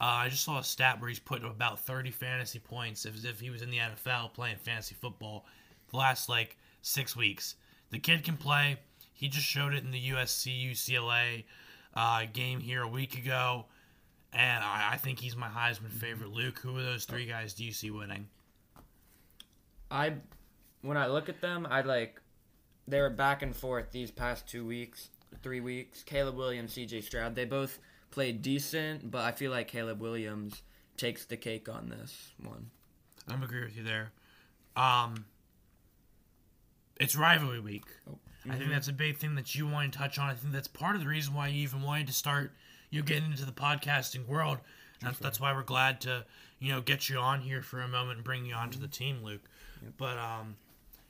Uh, 0.00 0.04
I 0.04 0.28
just 0.28 0.44
saw 0.44 0.58
a 0.58 0.64
stat 0.64 0.98
where 1.00 1.08
he's 1.08 1.18
put 1.18 1.44
up 1.44 1.50
about 1.50 1.80
30 1.80 2.10
fantasy 2.10 2.58
points 2.58 3.04
as 3.04 3.24
if 3.24 3.40
he 3.40 3.50
was 3.50 3.60
in 3.60 3.70
the 3.70 3.78
NFL 3.78 4.32
playing 4.32 4.56
fantasy 4.56 4.94
football 4.94 5.44
the 5.90 5.96
last 5.98 6.28
like 6.28 6.56
six 6.80 7.14
weeks. 7.16 7.56
The 7.90 7.98
kid 7.98 8.24
can 8.24 8.36
play. 8.36 8.78
He 9.20 9.28
just 9.28 9.44
showed 9.44 9.74
it 9.74 9.84
in 9.84 9.90
the 9.90 10.10
USC 10.12 10.70
UCLA 10.70 11.44
uh, 11.94 12.22
game 12.32 12.58
here 12.58 12.80
a 12.80 12.88
week 12.88 13.18
ago. 13.18 13.66
And 14.32 14.64
I, 14.64 14.92
I 14.92 14.96
think 14.96 15.18
he's 15.18 15.36
my 15.36 15.46
Heisman 15.46 15.90
favorite. 15.90 16.32
Luke, 16.32 16.58
who 16.60 16.78
of 16.78 16.84
those 16.86 17.04
three 17.04 17.26
guys 17.26 17.52
do 17.52 17.62
you 17.62 17.72
see 17.72 17.90
winning? 17.90 18.28
I 19.90 20.14
when 20.80 20.96
I 20.96 21.08
look 21.08 21.28
at 21.28 21.42
them, 21.42 21.66
I 21.68 21.82
like 21.82 22.18
they 22.88 22.98
were 22.98 23.10
back 23.10 23.42
and 23.42 23.54
forth 23.54 23.92
these 23.92 24.10
past 24.10 24.46
two 24.46 24.66
weeks, 24.66 25.10
three 25.42 25.60
weeks. 25.60 26.02
Caleb 26.02 26.36
Williams, 26.36 26.72
C.J. 26.72 27.02
Stroud, 27.02 27.34
they 27.34 27.44
both 27.44 27.78
played 28.10 28.40
decent, 28.40 29.10
but 29.10 29.20
I 29.20 29.32
feel 29.32 29.50
like 29.50 29.68
Caleb 29.68 30.00
Williams 30.00 30.62
takes 30.96 31.26
the 31.26 31.36
cake 31.36 31.68
on 31.68 31.90
this 31.90 32.30
one. 32.42 32.70
I'm 33.28 33.42
agree 33.42 33.64
with 33.64 33.76
you 33.76 33.82
there. 33.82 34.12
Um, 34.76 35.26
it's 36.98 37.16
rivalry 37.16 37.60
week. 37.60 37.84
I 38.48 38.56
think 38.56 38.70
that's 38.70 38.88
a 38.88 38.92
big 38.92 39.18
thing 39.18 39.34
that 39.34 39.54
you 39.54 39.66
want 39.66 39.92
to 39.92 39.98
touch 39.98 40.18
on. 40.18 40.30
I 40.30 40.34
think 40.34 40.52
that's 40.52 40.68
part 40.68 40.94
of 40.94 41.02
the 41.02 41.08
reason 41.08 41.34
why 41.34 41.48
you 41.48 41.62
even 41.62 41.82
wanted 41.82 42.06
to 42.06 42.12
start, 42.12 42.52
you 42.90 43.00
know, 43.00 43.04
getting 43.04 43.30
into 43.30 43.44
the 43.44 43.52
podcasting 43.52 44.26
world. 44.26 44.58
That's, 45.02 45.18
that's 45.18 45.40
why 45.40 45.52
we're 45.52 45.62
glad 45.62 46.00
to, 46.02 46.24
you 46.58 46.72
know, 46.72 46.80
get 46.80 47.08
you 47.08 47.18
on 47.18 47.40
here 47.40 47.62
for 47.62 47.80
a 47.80 47.88
moment 47.88 48.16
and 48.16 48.24
bring 48.24 48.46
you 48.46 48.54
onto 48.54 48.78
the 48.78 48.88
team, 48.88 49.22
Luke. 49.22 49.42
But 49.98 50.18
um, 50.18 50.56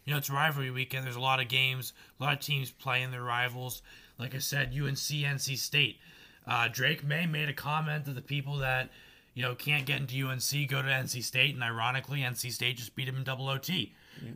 you 0.04 0.12
know, 0.12 0.18
it's 0.18 0.30
rivalry 0.30 0.70
weekend. 0.70 1.04
There's 1.04 1.16
a 1.16 1.20
lot 1.20 1.40
of 1.40 1.48
games, 1.48 1.92
a 2.18 2.22
lot 2.24 2.32
of 2.32 2.40
teams 2.40 2.70
playing 2.70 3.10
their 3.10 3.22
rivals. 3.22 3.82
Like 4.18 4.34
I 4.34 4.38
said, 4.38 4.72
UNC, 4.74 4.96
NC 4.96 5.56
State. 5.58 5.98
Uh, 6.46 6.68
Drake 6.68 7.04
Maye 7.04 7.26
made 7.26 7.48
a 7.48 7.52
comment 7.52 8.06
to 8.06 8.12
the 8.12 8.22
people 8.22 8.56
that, 8.58 8.88
you 9.34 9.42
know, 9.42 9.54
can't 9.54 9.86
get 9.86 10.00
into 10.00 10.26
UNC, 10.26 10.68
go 10.68 10.82
to 10.82 10.88
NC 10.88 11.22
State, 11.22 11.54
and 11.54 11.62
ironically, 11.62 12.20
NC 12.20 12.50
State 12.52 12.76
just 12.76 12.94
beat 12.96 13.08
him 13.08 13.16
in 13.16 13.24
double 13.24 13.48
OT. 13.48 13.92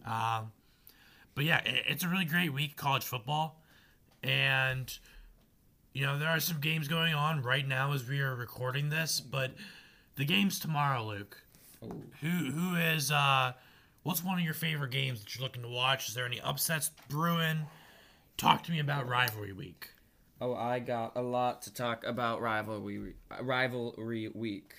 Um, 0.07 0.53
but 1.35 1.45
yeah, 1.45 1.59
it, 1.65 1.85
it's 1.89 2.05
a 2.05 2.09
really 2.09 2.25
great 2.25 2.53
week 2.53 2.77
college 2.77 3.05
football, 3.05 3.63
and 4.23 4.97
you 5.93 6.05
know 6.05 6.19
there 6.19 6.29
are 6.29 6.41
some 6.41 6.61
games 6.61 6.89
going 6.89 7.15
on 7.15 7.43
right 7.43 7.67
now 7.67 7.93
as 7.93 8.09
we 8.09 8.21
are 8.21 8.35
recording 8.35 8.89
this. 8.91 9.21
But 9.21 9.53
the 10.17 10.25
games 10.25 10.59
tomorrow, 10.59 11.05
Luke. 11.05 11.41
Who 12.21 12.29
who 12.29 12.77
is 12.77 13.11
uh, 13.11 13.53
what's 14.05 14.25
one 14.25 14.39
of 14.39 14.45
your 14.45 14.55
favorite 14.55 14.91
games 14.91 15.21
that 15.21 15.35
you're 15.35 15.43
looking 15.43 15.63
to 15.63 15.69
watch? 15.69 16.09
Is 16.09 16.15
there 16.15 16.25
any 16.27 16.41
upsets 16.41 16.91
brewing? 17.09 17.67
Talk 18.37 18.63
to 18.65 18.73
me 18.73 18.81
about 18.81 19.09
rivalry 19.09 19.53
week. 19.53 19.91
Oh, 20.41 20.55
I 20.55 20.79
got 20.79 21.13
a 21.17 21.23
lot 21.23 21.63
to 21.63 21.75
talk 21.75 22.05
about 22.05 22.41
rivalry 22.41 23.15
rivalry 23.41 24.29
week. 24.29 24.75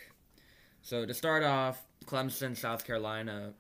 So 0.81 1.05
to 1.05 1.13
start 1.13 1.43
off, 1.43 1.83
Clemson, 2.05 2.55
South 2.55 2.85
Carolina, 2.85 3.53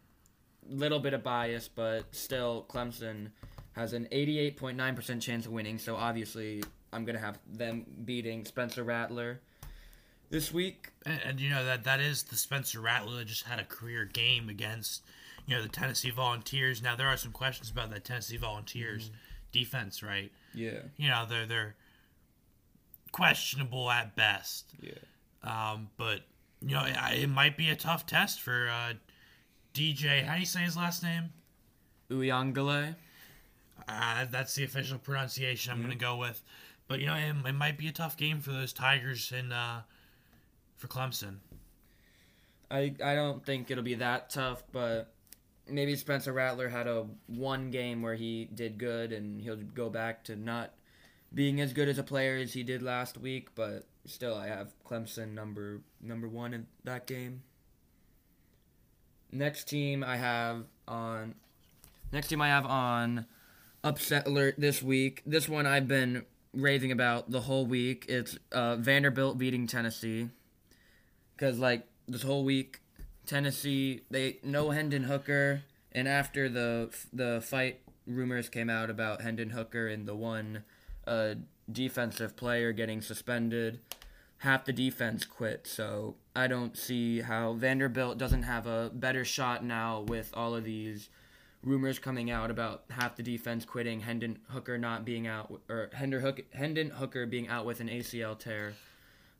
little 0.69 0.99
bit 0.99 1.13
of 1.13 1.23
bias, 1.23 1.67
but 1.67 2.03
still 2.11 2.65
Clemson 2.69 3.29
has 3.73 3.93
an 3.93 4.07
88.9% 4.11 5.21
chance 5.21 5.45
of 5.45 5.51
winning. 5.51 5.77
So 5.77 5.95
obviously, 5.95 6.63
I'm 6.93 7.05
gonna 7.05 7.19
have 7.19 7.39
them 7.51 7.85
beating 8.05 8.45
Spencer 8.45 8.83
Rattler 8.83 9.41
this 10.29 10.51
week. 10.53 10.91
And, 11.05 11.19
and 11.25 11.39
you 11.39 11.49
know 11.49 11.65
that 11.65 11.83
that 11.83 11.99
is 11.99 12.23
the 12.23 12.35
Spencer 12.35 12.79
Rattler 12.81 13.17
that 13.17 13.25
just 13.27 13.43
had 13.43 13.59
a 13.59 13.65
career 13.65 14.05
game 14.05 14.49
against 14.49 15.03
you 15.45 15.55
know 15.55 15.61
the 15.61 15.69
Tennessee 15.69 16.09
Volunteers. 16.11 16.81
Now 16.81 16.95
there 16.95 17.07
are 17.07 17.17
some 17.17 17.31
questions 17.31 17.69
about 17.69 17.91
that 17.91 18.05
Tennessee 18.05 18.37
Volunteers 18.37 19.11
defense, 19.51 20.01
right? 20.01 20.31
Yeah, 20.53 20.79
You 20.97 21.09
know 21.09 21.25
they're 21.29 21.45
they're 21.45 21.75
questionable 23.11 23.89
at 23.89 24.15
best. 24.15 24.73
yeah. 24.81 24.93
Um, 25.43 25.89
but 25.97 26.21
you 26.61 26.73
know, 26.73 26.85
it, 26.85 26.95
it 27.23 27.29
might 27.29 27.57
be 27.57 27.69
a 27.69 27.75
tough 27.75 28.05
test 28.05 28.41
for 28.41 28.67
uh, 28.69 28.93
DJ. 29.75 30.23
How 30.23 30.35
do 30.35 30.39
you 30.39 30.45
say 30.45 30.61
his 30.61 30.77
last 30.77 31.03
name? 31.03 31.31
Uyangale. 32.09 32.95
Uh, 33.89 34.25
that's 34.31 34.55
the 34.55 34.63
official 34.63 34.97
pronunciation 34.97 35.73
I'm 35.73 35.79
going 35.79 35.91
to 35.91 35.97
go 35.97 36.15
with. 36.15 36.41
But 36.87 37.01
you 37.01 37.07
know, 37.07 37.15
it, 37.15 37.35
it, 37.45 37.53
might 37.53 37.77
be 37.77 37.89
a 37.89 37.91
tough 37.91 38.15
game 38.15 38.39
for 38.39 38.51
those 38.51 38.71
Tigers 38.71 39.33
and 39.35 39.51
uh, 39.51 39.79
for 40.77 40.87
Clemson. 40.87 41.37
I 42.71 42.95
I 43.03 43.15
don't 43.15 43.45
think 43.45 43.69
it'll 43.69 43.83
be 43.83 43.95
that 43.95 44.29
tough, 44.29 44.63
but 44.71 45.13
maybe 45.67 45.95
Spencer 45.95 46.31
Rattler 46.31 46.69
had 46.69 46.87
a 46.87 47.05
one 47.27 47.69
game 47.69 48.01
where 48.01 48.15
he 48.15 48.45
did 48.45 48.77
good, 48.77 49.11
and 49.11 49.41
he'll 49.41 49.57
go 49.57 49.89
back 49.89 50.23
to 50.25 50.37
not 50.37 50.73
being 51.33 51.59
as 51.59 51.73
good 51.73 51.89
as 51.89 51.97
a 51.97 52.03
player 52.03 52.37
as 52.37 52.53
he 52.53 52.63
did 52.63 52.81
last 52.81 53.17
week. 53.17 53.49
But 53.55 53.83
still, 54.05 54.35
I 54.35 54.47
have 54.47 54.73
Clemson 54.87 55.33
number 55.33 55.81
number 56.01 56.29
one 56.29 56.53
in 56.53 56.67
that 56.85 57.07
game. 57.07 57.43
Next 59.35 59.65
team 59.65 60.01
I 60.01 60.15
have 60.15 60.63
on. 60.87 61.35
Next 62.13 62.29
team 62.29 62.41
I 62.41 62.47
have 62.47 62.65
on 62.65 63.25
upset 63.83 64.27
alert 64.27 64.55
this 64.57 64.81
week. 64.81 65.21
This 65.25 65.49
one 65.49 65.65
I've 65.65 65.89
been 65.89 66.23
raving 66.53 66.93
about 66.93 67.29
the 67.29 67.41
whole 67.41 67.65
week. 67.65 68.05
It's 68.07 68.37
uh, 68.53 68.77
Vanderbilt 68.77 69.37
beating 69.37 69.67
Tennessee. 69.67 70.29
Because, 71.35 71.59
like, 71.59 71.85
this 72.07 72.23
whole 72.23 72.45
week, 72.45 72.79
Tennessee, 73.25 74.03
they 74.09 74.37
no 74.41 74.69
Hendon 74.69 75.03
Hooker. 75.03 75.63
And 75.91 76.07
after 76.07 76.47
the 76.47 76.95
the 77.11 77.41
fight 77.45 77.81
rumors 78.07 78.47
came 78.47 78.69
out 78.69 78.89
about 78.89 79.21
Hendon 79.21 79.49
Hooker 79.49 79.87
and 79.87 80.07
the 80.07 80.15
one 80.15 80.63
uh, 81.05 81.35
defensive 81.69 82.37
player 82.37 82.71
getting 82.71 83.01
suspended, 83.01 83.79
half 84.37 84.63
the 84.63 84.71
defense 84.71 85.25
quit. 85.25 85.67
So 85.67 86.15
I 86.35 86.47
don't 86.47 86.77
see 86.77 87.21
how 87.21 87.53
Vanderbilt 87.53 88.17
doesn't 88.17 88.43
have 88.43 88.67
a 88.67 88.91
better 88.93 89.23
shot 89.23 89.63
now 89.63 90.01
with 90.01 90.31
all 90.33 90.53
of 90.53 90.65
these 90.65 91.09
rumors 91.63 91.97
coming 91.97 92.29
out 92.29 92.51
about 92.51 92.83
half 92.89 93.15
the 93.15 93.23
defense 93.23 93.63
quitting, 93.65 94.01
Hendon 94.01 94.39
Hooker 94.49 94.77
not 94.77 95.05
being 95.05 95.27
out, 95.27 95.61
or 95.69 95.89
Hendon 95.93 96.21
Hooker, 96.21 96.43
Hendon 96.51 96.89
Hooker 96.89 97.25
being 97.25 97.47
out 97.47 97.65
with 97.65 97.79
an 97.79 97.87
ACL 97.87 98.37
tear. 98.37 98.73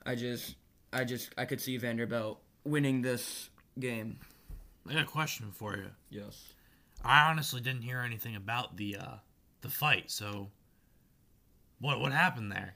I 0.06 0.16
just, 0.16 0.56
I 0.94 1.04
just, 1.04 1.34
I 1.38 1.46
could 1.46 1.60
see 1.60 1.78
Vanderbilt 1.78 2.40
winning 2.64 3.02
this 3.02 3.50
game. 3.80 4.18
I 4.88 4.94
got 4.94 5.04
a 5.04 5.06
question 5.06 5.52
for 5.52 5.76
you. 5.76 5.88
Yes. 6.10 6.54
I 7.04 7.30
honestly 7.30 7.62
didn't 7.62 7.82
hear 7.82 8.00
anything 8.00 8.36
about 8.36 8.78
the 8.78 8.98
uh, 8.98 9.16
the 9.62 9.70
fight. 9.70 10.10
So, 10.10 10.50
what 11.80 12.00
what 12.00 12.12
happened 12.12 12.52
there? 12.52 12.76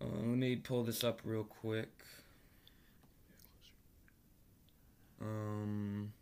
Uh, 0.00 0.06
let 0.16 0.24
me 0.24 0.56
pull 0.56 0.82
this 0.82 1.04
up 1.04 1.20
real 1.24 1.44
quick. 1.44 1.95
Um. 5.20 6.12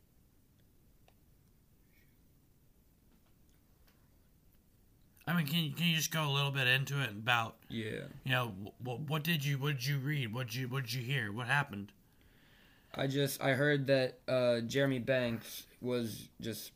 I 5.26 5.32
mean, 5.34 5.46
can 5.46 5.58
you, 5.64 5.70
can 5.72 5.86
you 5.86 5.96
just 5.96 6.10
go 6.10 6.28
a 6.28 6.30
little 6.30 6.50
bit 6.50 6.66
into 6.66 7.00
it 7.02 7.10
about 7.10 7.56
Yeah. 7.68 8.02
you 8.24 8.32
know 8.32 8.52
what 8.78 9.00
what 9.00 9.22
did 9.24 9.44
you 9.44 9.56
what 9.56 9.76
did 9.76 9.86
you 9.86 9.98
read 9.98 10.34
what 10.34 10.48
did 10.48 10.56
you 10.56 10.68
what 10.68 10.82
did 10.84 10.92
you 10.92 11.02
hear 11.02 11.32
what 11.32 11.46
happened? 11.46 11.92
I 12.94 13.06
just 13.06 13.42
I 13.42 13.52
heard 13.54 13.86
that 13.88 14.18
uh, 14.28 14.60
Jeremy 14.60 14.98
Banks 15.00 15.66
was 15.80 16.28
just 16.40 16.72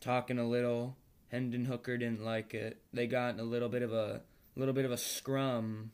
talking 0.00 0.38
a 0.38 0.46
little. 0.46 0.96
Hendon 1.30 1.64
Hooker 1.64 1.96
didn't 1.96 2.24
like 2.24 2.54
it. 2.54 2.78
They 2.92 3.06
got 3.06 3.34
in 3.34 3.40
a 3.40 3.44
little 3.44 3.68
bit 3.68 3.82
of 3.82 3.92
a 3.92 4.20
little 4.56 4.74
bit 4.74 4.84
of 4.84 4.90
a 4.90 4.96
scrum. 4.98 5.92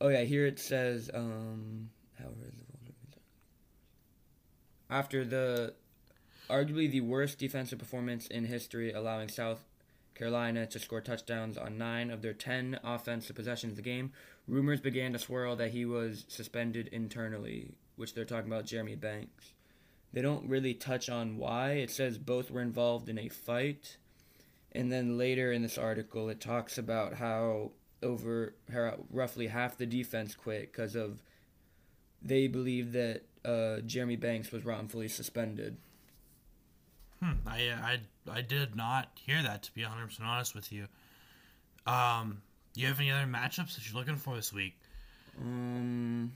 Oh 0.00 0.08
yeah, 0.08 0.22
here 0.22 0.46
it 0.46 0.58
says 0.58 1.10
um 1.14 1.90
how 2.18 2.28
is 2.48 2.58
it? 2.58 2.65
After 4.88 5.24
the 5.24 5.74
arguably 6.48 6.90
the 6.90 7.00
worst 7.00 7.38
defensive 7.38 7.78
performance 7.78 8.26
in 8.26 8.44
history, 8.44 8.92
allowing 8.92 9.28
South 9.28 9.64
Carolina 10.14 10.66
to 10.66 10.78
score 10.78 11.00
touchdowns 11.00 11.58
on 11.58 11.76
nine 11.76 12.10
of 12.10 12.22
their 12.22 12.32
ten 12.32 12.78
offensive 12.84 13.36
possessions 13.36 13.72
of 13.72 13.76
the 13.76 13.82
game, 13.82 14.12
rumors 14.46 14.80
began 14.80 15.12
to 15.12 15.18
swirl 15.18 15.56
that 15.56 15.72
he 15.72 15.84
was 15.84 16.24
suspended 16.28 16.88
internally, 16.88 17.74
which 17.96 18.14
they're 18.14 18.24
talking 18.24 18.50
about 18.50 18.64
Jeremy 18.64 18.94
Banks. 18.94 19.52
They 20.12 20.22
don't 20.22 20.48
really 20.48 20.72
touch 20.72 21.10
on 21.10 21.36
why. 21.36 21.72
It 21.72 21.90
says 21.90 22.16
both 22.16 22.50
were 22.50 22.62
involved 22.62 23.08
in 23.08 23.18
a 23.18 23.28
fight. 23.28 23.98
And 24.72 24.90
then 24.92 25.18
later 25.18 25.52
in 25.52 25.62
this 25.62 25.78
article, 25.78 26.28
it 26.28 26.40
talks 26.40 26.78
about 26.78 27.14
how 27.14 27.72
over 28.02 28.54
how 28.72 28.98
roughly 29.10 29.48
half 29.48 29.76
the 29.76 29.86
defense 29.86 30.34
quit 30.34 30.72
because 30.72 30.94
of 30.94 31.22
they 32.22 32.46
believe 32.46 32.92
that 32.92 33.22
uh, 33.46 33.80
Jeremy 33.80 34.16
Banks 34.16 34.50
was 34.50 34.64
wrongfully 34.64 35.08
suspended. 35.08 35.76
Hmm. 37.22 37.32
I 37.46 37.70
I 37.70 38.00
I 38.30 38.40
did 38.42 38.76
not 38.76 39.10
hear 39.14 39.42
that 39.42 39.62
to 39.64 39.72
be 39.72 39.82
100 39.82 40.06
percent 40.06 40.28
honest 40.28 40.54
with 40.54 40.72
you. 40.72 40.86
Um, 41.86 42.42
you 42.74 42.86
have 42.88 42.98
any 42.98 43.10
other 43.10 43.26
matchups 43.26 43.76
that 43.76 43.88
you're 43.88 43.98
looking 43.98 44.16
for 44.16 44.34
this 44.34 44.52
week? 44.52 44.76
Um, 45.40 46.32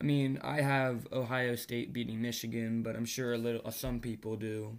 I 0.00 0.04
mean, 0.04 0.38
I 0.42 0.60
have 0.60 1.06
Ohio 1.12 1.54
State 1.56 1.92
beating 1.92 2.22
Michigan, 2.22 2.82
but 2.82 2.96
I'm 2.96 3.04
sure 3.04 3.34
a 3.34 3.38
little 3.38 3.62
uh, 3.64 3.70
some 3.70 4.00
people 4.00 4.36
do. 4.36 4.78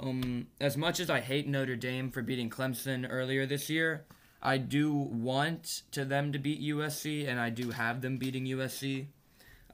Um, 0.00 0.48
as 0.60 0.76
much 0.76 0.98
as 0.98 1.10
I 1.10 1.20
hate 1.20 1.46
Notre 1.46 1.76
Dame 1.76 2.10
for 2.10 2.22
beating 2.22 2.50
Clemson 2.50 3.06
earlier 3.08 3.46
this 3.46 3.70
year, 3.70 4.04
I 4.42 4.58
do 4.58 4.92
want 4.92 5.68
to 5.92 6.04
them 6.04 6.32
to 6.32 6.38
beat 6.38 6.60
USC, 6.60 7.28
and 7.28 7.38
I 7.38 7.50
do 7.50 7.70
have 7.70 8.00
them 8.00 8.16
beating 8.16 8.46
USC. 8.46 9.06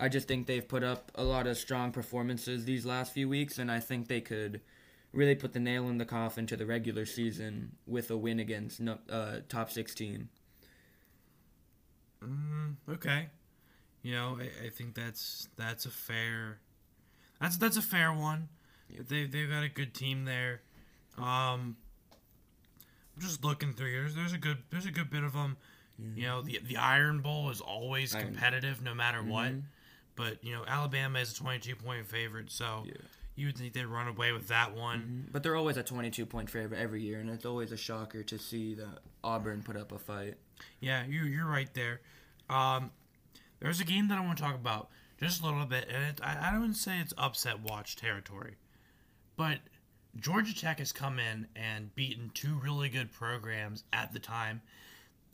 I 0.01 0.09
just 0.09 0.29
think 0.29 0.47
they've 0.47 0.67
put 0.67 0.85
up 0.85 1.11
a 1.15 1.25
lot 1.25 1.47
of 1.47 1.57
strong 1.57 1.91
performances 1.91 2.65
these 2.65 2.87
last 2.87 3.13
few 3.13 3.29
weeks, 3.29 3.59
and 3.59 3.71
I 3.71 3.81
think 3.81 4.09
they 4.09 4.21
could 4.21 4.61
really 5.13 5.35
put 5.35 5.53
the 5.53 5.61
nail 5.61 5.89
in 5.89 5.99
the 5.99 6.05
coffin 6.05 6.47
to 6.47 6.57
the 6.57 6.67
regular 6.67 7.05
season 7.07 7.73
with 7.87 8.11
a 8.11 8.17
win 8.17 8.39
against 8.39 8.81
no, 8.81 8.99
uh, 9.11 9.39
top 9.49 9.71
six 9.71 9.95
team. 9.95 10.29
Mm, 12.23 12.77
okay. 12.89 13.29
You 14.03 14.15
know, 14.15 14.39
I, 14.41 14.67
I 14.67 14.71
think 14.71 14.95
that's 14.95 15.49
that's 15.57 15.87
a 15.87 15.91
fair 15.91 16.61
that's 17.41 17.57
that's 17.57 17.77
a 17.77 17.83
fair 17.83 18.13
one. 18.13 18.49
They 18.91 19.27
they've 19.27 19.51
got 19.51 19.63
a 19.63 19.69
good 19.69 19.95
team 19.95 20.25
there. 20.25 20.63
Um, 21.17 21.77
I'm 23.17 23.21
just 23.21 23.45
looking 23.45 23.73
through 23.73 23.91
here. 23.91 24.03
There's, 24.03 24.15
there's 24.15 24.33
a 24.33 24.39
good 24.39 24.59
there's 24.71 24.87
a 24.87 24.91
good 24.91 25.11
bit 25.11 25.25
of 25.25 25.33
them. 25.33 25.57
You 26.15 26.27
know, 26.27 26.43
the 26.43 26.61
the 26.65 26.77
Iron 26.77 27.21
Bowl 27.21 27.51
is 27.51 27.61
always 27.61 28.15
Iron- 28.15 28.27
competitive 28.27 28.83
no 28.83 28.95
matter 28.95 29.23
what. 29.23 29.53
But 30.19 30.45
you 30.45 30.53
know, 30.53 30.65
Alabama 30.67 31.21
is 31.21 31.33
a 31.33 31.37
22 31.37 31.77
point 31.77 32.07
favorite, 32.07 32.51
so 32.51 32.85
Yeah. 32.87 32.95
you 33.37 33.47
would 33.47 33.57
think 33.57 33.73
they'd 33.73 33.87
run 33.87 34.09
away 34.09 34.33
with 34.33 34.49
that 34.49 34.75
one. 34.75 35.29
But 35.33 35.43
they're 35.45 35.55
always 35.57 35.77
a 35.77 35.83
22 35.85 36.27
point 36.27 36.51
favorite 36.51 36.79
every 36.79 37.03
year, 37.03 37.21
and 37.21 37.31
it's 37.31 37.47
always 37.47 37.71
a 37.73 37.77
shocker 37.77 38.23
to 38.25 38.39
see 38.39 38.75
that 38.75 38.99
Auburn 39.25 39.63
put 39.63 39.77
up 39.77 39.93
a 39.93 39.99
fight. 39.99 40.35
Yeah, 40.81 41.07
you 41.07 41.23
you're 41.23 41.47
right 41.47 41.73
there. 41.73 42.01
Um, 42.51 42.91
there's 43.61 43.81
a 43.81 43.85
game 43.85 44.09
that 44.09 44.19
I 44.19 44.25
want 44.27 44.37
to 44.39 44.43
talk 44.45 44.57
about 44.57 44.89
just 45.21 45.41
a 45.41 45.47
little 45.47 45.65
bit, 45.67 45.89
and 45.89 46.03
it, 46.05 46.21
I, 46.23 46.49
I 46.49 46.53
don't 46.53 46.75
say 46.75 46.99
it's 47.01 47.15
upset 47.17 47.61
watch 47.61 47.95
territory, 47.97 48.57
but 49.37 49.59
Georgia 50.17 50.55
Tech 50.55 50.79
has 50.81 50.91
come 50.93 51.19
in 51.21 51.47
and 51.55 51.95
beaten 51.95 52.31
two 52.35 52.59
really 52.63 52.89
good 52.89 53.13
programs 53.13 53.85
at 53.93 54.13
the 54.13 54.19
time 54.19 54.63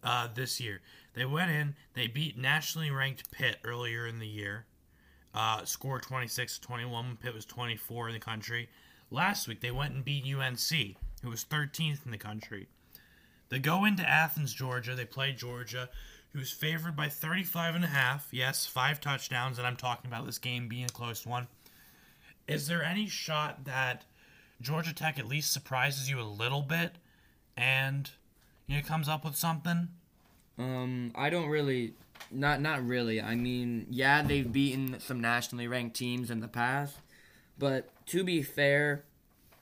uh, 0.02 0.28
this 0.34 0.60
year. 0.60 0.80
They 1.14 1.24
went 1.24 1.50
in, 1.50 1.74
they 1.94 2.06
beat 2.06 2.36
nationally 2.36 2.90
ranked 2.90 3.30
Pitt 3.30 3.58
earlier 3.64 4.06
in 4.06 4.18
the 4.18 4.26
year, 4.26 4.66
uh, 5.34 5.64
scored 5.64 6.02
26 6.02 6.58
21. 6.58 7.18
Pitt 7.20 7.34
was 7.34 7.44
24 7.44 8.08
in 8.08 8.14
the 8.14 8.20
country. 8.20 8.68
Last 9.10 9.48
week, 9.48 9.60
they 9.60 9.70
went 9.70 9.94
and 9.94 10.04
beat 10.04 10.24
UNC, 10.24 10.96
who 11.22 11.30
was 11.30 11.44
13th 11.44 12.04
in 12.04 12.10
the 12.10 12.18
country. 12.18 12.68
They 13.48 13.58
go 13.58 13.84
into 13.84 14.08
Athens, 14.08 14.54
Georgia. 14.54 14.94
They 14.94 15.04
play 15.04 15.32
Georgia, 15.32 15.88
who's 16.32 16.50
favored 16.50 16.96
by 16.96 17.08
35 17.08 17.74
and 17.76 17.84
a 17.84 17.88
half. 17.88 18.28
Yes, 18.32 18.66
five 18.66 19.00
touchdowns, 19.00 19.58
and 19.58 19.66
I'm 19.66 19.76
talking 19.76 20.10
about 20.10 20.26
this 20.26 20.38
game 20.38 20.68
being 20.68 20.84
a 20.84 20.88
close 20.88 21.26
one. 21.26 21.48
Is 22.48 22.66
there 22.66 22.82
any 22.82 23.06
shot 23.06 23.64
that 23.64 24.04
Georgia 24.60 24.94
Tech 24.94 25.18
at 25.18 25.26
least 25.26 25.52
surprises 25.52 26.10
you 26.10 26.20
a 26.20 26.22
little 26.22 26.62
bit 26.62 26.96
and 27.56 28.10
you 28.66 28.76
know 28.76 28.82
comes 28.82 29.08
up 29.08 29.24
with 29.24 29.36
something? 29.36 29.88
Um, 30.58 31.12
I 31.14 31.30
don't 31.30 31.48
really, 31.48 31.94
not 32.30 32.60
not 32.60 32.86
really. 32.86 33.20
I 33.20 33.34
mean, 33.34 33.86
yeah, 33.90 34.22
they've 34.22 34.50
beaten 34.50 34.98
some 35.00 35.20
nationally 35.20 35.68
ranked 35.68 35.96
teams 35.96 36.30
in 36.30 36.40
the 36.40 36.48
past, 36.48 36.96
but 37.58 37.88
to 38.06 38.24
be 38.24 38.42
fair, 38.42 39.04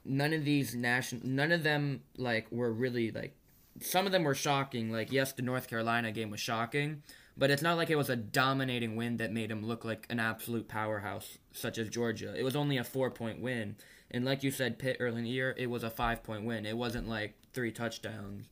none 0.05 0.33
of 0.33 0.45
these 0.45 0.75
national, 0.75 1.27
none 1.27 1.53
of 1.53 1.63
them 1.63 2.03
like 2.17 2.51
were 2.51 2.73
really 2.73 3.11
like. 3.11 3.35
Some 3.81 4.05
of 4.07 4.13
them 4.13 4.25
were 4.25 4.35
shocking. 4.35 4.91
Like 4.91 5.13
yes, 5.13 5.33
the 5.33 5.43
North 5.43 5.69
Carolina 5.69 6.13
game 6.13 6.31
was 6.31 6.41
shocking, 6.41 7.03
but 7.37 7.51
it's 7.51 7.63
not 7.63 7.77
like 7.77 7.91
it 7.91 7.97
was 7.97 8.11
a 8.11 8.17
dominating 8.17 8.97
win 8.97 9.17
that 9.17 9.33
made 9.33 9.51
them 9.51 9.65
look 9.65 9.85
like 9.85 10.07
an 10.11 10.21
absolute 10.21 10.69
powerhouse, 10.69 11.39
such 11.53 11.79
as 11.79 11.89
Georgia. 11.89 12.35
It 12.37 12.43
was 12.43 12.57
only 12.57 12.77
a 12.77 12.85
four 12.85 13.11
point 13.11 13.41
win, 13.41 13.77
and 14.11 14.25
like 14.25 14.43
you 14.43 14.51
said, 14.51 14.79
Pitt 14.79 14.99
early 15.01 15.19
in 15.19 15.25
the 15.25 15.31
year, 15.31 15.55
it 15.57 15.71
was 15.71 15.83
a 15.83 15.91
five 15.91 16.23
point 16.23 16.45
win. 16.45 16.67
It 16.67 16.77
wasn't 16.77 17.09
like 17.09 17.35
three 17.53 17.73
touchdowns. 17.73 18.47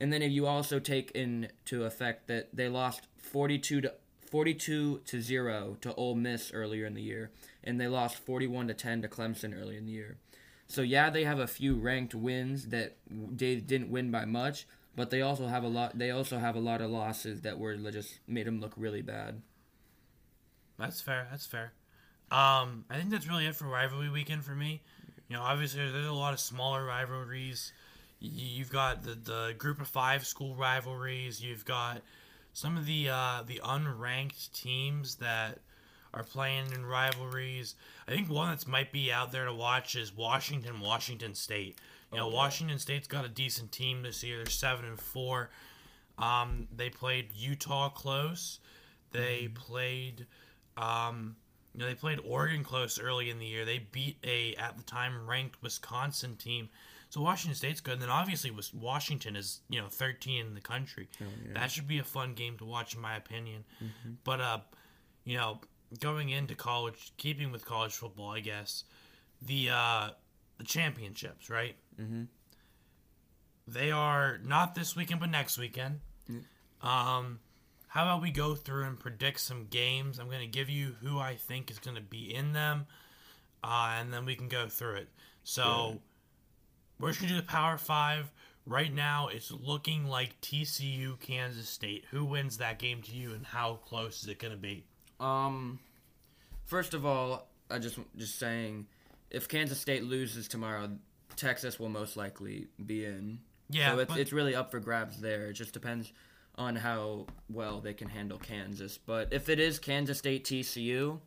And 0.00 0.12
then 0.12 0.22
if 0.22 0.30
you 0.30 0.46
also 0.46 0.78
take 0.78 1.10
into 1.12 1.84
effect 1.84 2.28
that 2.28 2.48
they 2.54 2.68
lost 2.68 3.08
42 3.18 3.82
to 3.82 3.94
42 4.30 5.00
to 5.06 5.22
0 5.22 5.76
to 5.80 5.94
Ole 5.94 6.14
Miss 6.14 6.52
earlier 6.52 6.84
in 6.84 6.94
the 6.94 7.02
year, 7.02 7.30
and 7.64 7.80
they 7.80 7.88
lost 7.88 8.16
41 8.16 8.68
to 8.68 8.74
10 8.74 9.02
to 9.02 9.08
Clemson 9.08 9.58
earlier 9.58 9.78
in 9.78 9.86
the 9.86 9.92
year. 9.92 10.18
So 10.66 10.82
yeah, 10.82 11.08
they 11.08 11.24
have 11.24 11.38
a 11.38 11.46
few 11.46 11.76
ranked 11.76 12.14
wins 12.14 12.68
that 12.68 12.98
they 13.08 13.56
didn't 13.56 13.90
win 13.90 14.10
by 14.10 14.26
much, 14.26 14.66
but 14.94 15.10
they 15.10 15.22
also 15.22 15.46
have 15.46 15.64
a 15.64 15.68
lot. 15.68 15.98
They 15.98 16.10
also 16.10 16.38
have 16.38 16.56
a 16.56 16.60
lot 16.60 16.82
of 16.82 16.90
losses 16.90 17.40
that 17.40 17.58
were 17.58 17.76
just 17.90 18.20
made 18.26 18.46
them 18.46 18.60
look 18.60 18.74
really 18.76 19.00
bad. 19.00 19.40
That's 20.78 21.00
fair. 21.00 21.26
That's 21.30 21.46
fair. 21.46 21.72
Um, 22.30 22.84
I 22.90 22.96
think 22.98 23.10
that's 23.10 23.26
really 23.26 23.46
it 23.46 23.56
for 23.56 23.64
rivalry 23.64 24.10
weekend 24.10 24.44
for 24.44 24.54
me. 24.54 24.82
You 25.28 25.36
know, 25.36 25.42
obviously 25.42 25.80
there's 25.90 26.06
a 26.06 26.12
lot 26.12 26.34
of 26.34 26.40
smaller 26.40 26.84
rivalries. 26.84 27.72
You've 28.20 28.70
got 28.70 29.02
the 29.04 29.14
the 29.14 29.54
group 29.56 29.80
of 29.80 29.88
five 29.88 30.26
school 30.26 30.54
rivalries. 30.54 31.42
You've 31.42 31.64
got 31.64 32.02
some 32.52 32.76
of 32.76 32.86
the 32.86 33.08
uh, 33.10 33.42
the 33.46 33.60
unranked 33.64 34.52
teams 34.52 35.16
that 35.16 35.60
are 36.14 36.24
playing 36.24 36.72
in 36.72 36.84
rivalries. 36.84 37.74
I 38.06 38.12
think 38.12 38.28
one 38.28 38.48
that's 38.48 38.66
might 38.66 38.90
be 38.92 39.12
out 39.12 39.30
there 39.30 39.44
to 39.44 39.54
watch 39.54 39.94
is 39.94 40.14
Washington 40.16 40.80
Washington 40.80 41.34
State. 41.34 41.78
You 42.10 42.18
know, 42.18 42.28
Washington 42.28 42.78
State's 42.78 43.06
got 43.06 43.24
a 43.26 43.28
decent 43.28 43.70
team 43.70 44.02
this 44.02 44.24
year. 44.24 44.38
They're 44.38 44.46
seven 44.46 44.86
and 44.86 44.98
four. 44.98 45.50
Um, 46.18 46.66
they 46.74 46.88
played 46.88 47.28
Utah 47.34 47.90
close. 47.90 48.60
They 49.12 49.48
played, 49.54 50.26
um, 50.76 51.36
you 51.78 51.84
know, 51.84 51.90
they 51.90 51.94
played 51.94 52.18
Oregon 52.24 52.64
close 52.64 52.98
early 52.98 53.30
in 53.30 53.38
the 53.38 53.46
year. 53.46 53.64
They 53.64 53.78
beat 53.78 54.16
a 54.24 54.52
at 54.56 54.76
the 54.76 54.82
time 54.82 55.28
ranked 55.28 55.62
Wisconsin 55.62 56.34
team. 56.34 56.70
So 57.08 57.20
Washington 57.20 57.54
State's 57.54 57.80
good. 57.80 57.94
And 57.94 58.02
then 58.02 58.10
obviously 58.10 58.52
Washington 58.74 59.36
is 59.36 59.60
you 59.70 59.80
know 59.80 59.86
13 59.86 60.44
in 60.44 60.54
the 60.54 60.60
country. 60.60 61.08
That 61.54 61.70
should 61.70 61.86
be 61.86 62.00
a 62.00 62.04
fun 62.04 62.34
game 62.34 62.58
to 62.58 62.64
watch 62.64 62.96
in 62.96 63.00
my 63.00 63.14
opinion. 63.16 63.64
But 64.24 64.40
uh, 64.40 64.58
you 65.22 65.36
know, 65.36 65.60
going 66.00 66.30
into 66.30 66.56
college, 66.56 67.12
keeping 67.16 67.52
with 67.52 67.64
college 67.64 67.92
football, 67.92 68.30
I 68.30 68.40
guess 68.40 68.82
the 69.40 69.70
uh 69.70 70.10
the 70.58 70.64
championships, 70.64 71.48
right? 71.48 71.76
Mm-hmm. 72.00 72.24
They 73.68 73.92
are 73.92 74.40
not 74.44 74.74
this 74.74 74.96
weekend, 74.96 75.20
but 75.20 75.30
next 75.30 75.58
weekend. 75.58 76.00
Um, 76.82 77.38
how 77.88 78.02
about 78.04 78.22
we 78.22 78.30
go 78.30 78.54
through 78.54 78.84
and 78.84 78.98
predict 78.98 79.40
some 79.40 79.66
games? 79.70 80.18
I'm 80.18 80.26
going 80.28 80.40
to 80.40 80.46
give 80.46 80.68
you 80.68 80.94
who 81.02 81.18
I 81.18 81.34
think 81.36 81.70
is 81.70 81.78
going 81.78 81.96
to 81.96 82.02
be 82.02 82.34
in 82.34 82.52
them, 82.52 82.86
uh, 83.64 83.96
and 83.98 84.12
then 84.12 84.24
we 84.24 84.34
can 84.36 84.48
go 84.48 84.68
through 84.68 84.96
it. 84.96 85.08
So 85.44 85.98
we're 87.00 87.08
just 87.08 87.20
going 87.20 87.28
to 87.28 87.34
do 87.36 87.40
the 87.40 87.46
Power 87.46 87.78
Five. 87.78 88.30
Right 88.66 88.92
now, 88.92 89.28
it's 89.28 89.50
looking 89.50 90.06
like 90.06 90.38
TCU, 90.42 91.18
Kansas 91.20 91.68
State. 91.68 92.04
Who 92.10 92.26
wins 92.26 92.58
that 92.58 92.78
game 92.78 93.00
to 93.02 93.12
you, 93.12 93.32
and 93.32 93.46
how 93.46 93.76
close 93.86 94.22
is 94.22 94.28
it 94.28 94.38
going 94.38 94.52
to 94.52 94.58
be? 94.58 94.84
Um, 95.18 95.78
first 96.66 96.92
of 96.92 97.06
all, 97.06 97.48
I 97.70 97.78
just 97.78 97.98
just 98.16 98.38
saying, 98.38 98.86
if 99.30 99.48
Kansas 99.48 99.80
State 99.80 100.04
loses 100.04 100.46
tomorrow, 100.48 100.90
Texas 101.36 101.80
will 101.80 101.88
most 101.88 102.16
likely 102.18 102.66
be 102.84 103.06
in. 103.06 103.38
Yeah, 103.70 103.92
so 103.92 103.98
it's 104.00 104.08
but- 104.10 104.20
it's 104.20 104.32
really 104.32 104.54
up 104.54 104.70
for 104.70 104.80
grabs 104.80 105.18
there. 105.20 105.46
It 105.46 105.54
just 105.54 105.72
depends 105.72 106.12
on 106.58 106.76
how 106.76 107.26
well 107.48 107.80
they 107.80 107.94
can 107.94 108.08
handle 108.08 108.38
Kansas. 108.38 108.98
But 108.98 109.32
if 109.32 109.48
it 109.48 109.60
is 109.60 109.78
Kansas 109.78 110.18
State 110.18 110.44
TCU, 110.44 111.20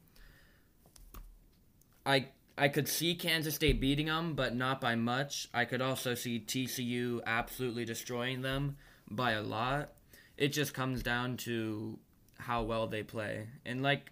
I 2.05 2.27
I 2.57 2.67
could 2.67 2.87
see 2.87 3.15
Kansas 3.15 3.55
State 3.55 3.79
beating 3.79 4.07
them, 4.07 4.35
but 4.35 4.55
not 4.55 4.81
by 4.81 4.95
much. 4.95 5.47
I 5.53 5.65
could 5.65 5.81
also 5.81 6.13
see 6.13 6.39
TCU 6.39 7.21
absolutely 7.25 7.85
destroying 7.85 8.41
them 8.41 8.77
by 9.09 9.31
a 9.31 9.41
lot. 9.41 9.93
It 10.37 10.49
just 10.49 10.73
comes 10.73 11.01
down 11.01 11.37
to 11.37 11.97
how 12.37 12.63
well 12.63 12.87
they 12.87 13.03
play. 13.03 13.47
And 13.65 13.81
like 13.81 14.11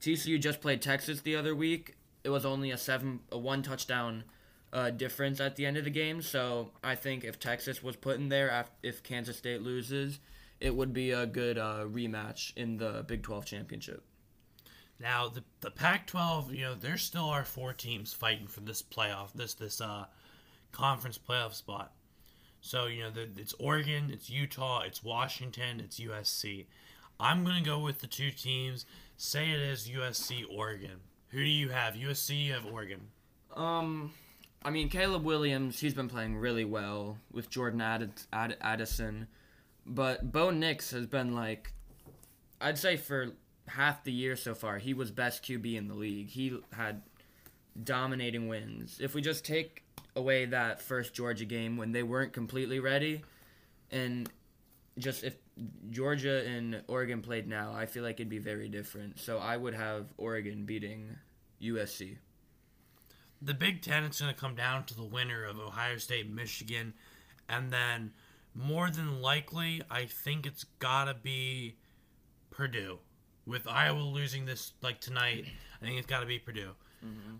TCU 0.00 0.40
just 0.40 0.60
played 0.60 0.82
Texas 0.82 1.22
the 1.22 1.36
other 1.36 1.54
week. 1.54 1.96
It 2.24 2.28
was 2.28 2.44
only 2.44 2.70
a 2.70 2.78
seven 2.78 3.20
a 3.32 3.38
one 3.38 3.62
touchdown 3.62 4.24
uh, 4.76 4.90
difference 4.90 5.40
at 5.40 5.56
the 5.56 5.64
end 5.64 5.78
of 5.78 5.84
the 5.84 5.90
game. 5.90 6.20
So 6.20 6.70
I 6.84 6.96
think 6.96 7.24
if 7.24 7.40
Texas 7.40 7.82
was 7.82 7.96
put 7.96 8.18
in 8.18 8.28
there, 8.28 8.66
if 8.82 9.02
Kansas 9.02 9.38
State 9.38 9.62
loses, 9.62 10.20
it 10.60 10.76
would 10.76 10.92
be 10.92 11.12
a 11.12 11.24
good 11.24 11.56
uh, 11.56 11.86
rematch 11.86 12.54
in 12.56 12.76
the 12.76 13.02
Big 13.08 13.22
12 13.22 13.46
championship. 13.46 14.04
Now 15.00 15.28
the 15.28 15.42
the 15.60 15.70
Pac-12, 15.70 16.54
you 16.54 16.60
know, 16.60 16.74
there 16.74 16.98
still 16.98 17.24
are 17.24 17.44
four 17.44 17.72
teams 17.72 18.12
fighting 18.12 18.46
for 18.46 18.60
this 18.60 18.82
playoff, 18.82 19.32
this 19.34 19.54
this 19.54 19.80
uh 19.80 20.06
conference 20.72 21.18
playoff 21.18 21.54
spot. 21.54 21.92
So 22.60 22.86
you 22.86 23.02
know, 23.02 23.10
the, 23.10 23.28
it's 23.36 23.54
Oregon, 23.58 24.10
it's 24.10 24.30
Utah, 24.30 24.82
it's 24.82 25.02
Washington, 25.02 25.80
it's 25.80 26.00
USC. 26.00 26.66
I'm 27.18 27.44
gonna 27.44 27.62
go 27.62 27.78
with 27.78 28.00
the 28.00 28.06
two 28.06 28.30
teams. 28.30 28.84
Say 29.18 29.50
it 29.50 29.60
is 29.60 29.88
USC, 29.88 30.44
Oregon. 30.50 31.00
Who 31.28 31.38
do 31.38 31.50
you 31.50 31.70
have? 31.70 31.94
USC, 31.94 32.46
you 32.46 32.52
have 32.54 32.66
Oregon. 32.66 33.00
Um, 33.54 34.12
I 34.64 34.70
mean 34.70 34.88
Caleb 34.88 35.24
Williams, 35.24 35.78
he's 35.78 35.94
been 35.94 36.08
playing 36.08 36.36
really 36.36 36.64
well 36.64 37.18
with 37.32 37.48
Jordan 37.50 37.80
Add- 37.80 38.10
Add- 38.32 38.56
Addison, 38.60 39.28
but 39.86 40.32
Bo 40.32 40.50
Nix 40.50 40.90
has 40.90 41.06
been 41.06 41.34
like, 41.34 41.72
I'd 42.60 42.78
say 42.78 42.96
for 42.96 43.32
half 43.68 44.02
the 44.04 44.12
year 44.12 44.34
so 44.36 44.54
far, 44.54 44.78
he 44.78 44.94
was 44.94 45.10
best 45.10 45.44
QB 45.44 45.76
in 45.76 45.88
the 45.88 45.94
league. 45.94 46.28
He 46.30 46.58
had 46.72 47.02
dominating 47.82 48.48
wins. 48.48 48.98
If 49.00 49.14
we 49.14 49.22
just 49.22 49.44
take 49.44 49.84
away 50.16 50.46
that 50.46 50.80
first 50.80 51.14
Georgia 51.14 51.44
game 51.44 51.76
when 51.76 51.92
they 51.92 52.02
weren't 52.02 52.32
completely 52.32 52.80
ready, 52.80 53.22
and 53.90 54.28
just 54.98 55.24
if 55.24 55.36
Georgia 55.90 56.44
and 56.46 56.82
Oregon 56.88 57.22
played 57.22 57.46
now, 57.46 57.72
I 57.74 57.86
feel 57.86 58.02
like 58.02 58.16
it'd 58.16 58.28
be 58.28 58.38
very 58.38 58.68
different. 58.68 59.18
So 59.18 59.38
I 59.38 59.56
would 59.56 59.74
have 59.74 60.06
Oregon 60.16 60.64
beating 60.64 61.16
USC. 61.62 62.16
The 63.40 63.54
Big 63.54 63.82
Ten, 63.82 64.04
it's 64.04 64.20
going 64.20 64.32
to 64.32 64.40
come 64.40 64.54
down 64.54 64.84
to 64.84 64.94
the 64.94 65.04
winner 65.04 65.44
of 65.44 65.58
Ohio 65.58 65.98
State, 65.98 66.30
Michigan, 66.30 66.94
and 67.48 67.70
then 67.70 68.12
more 68.54 68.90
than 68.90 69.20
likely, 69.20 69.82
I 69.90 70.06
think 70.06 70.46
it's 70.46 70.64
got 70.78 71.04
to 71.04 71.14
be 71.14 71.76
Purdue. 72.50 72.98
With 73.46 73.68
Iowa 73.68 74.00
losing 74.00 74.46
this 74.46 74.72
like 74.82 75.00
tonight, 75.00 75.46
I 75.80 75.84
think 75.84 75.98
it's 75.98 76.06
got 76.06 76.20
to 76.20 76.26
be 76.26 76.38
Purdue. 76.38 76.72
Mm-hmm. 77.04 77.36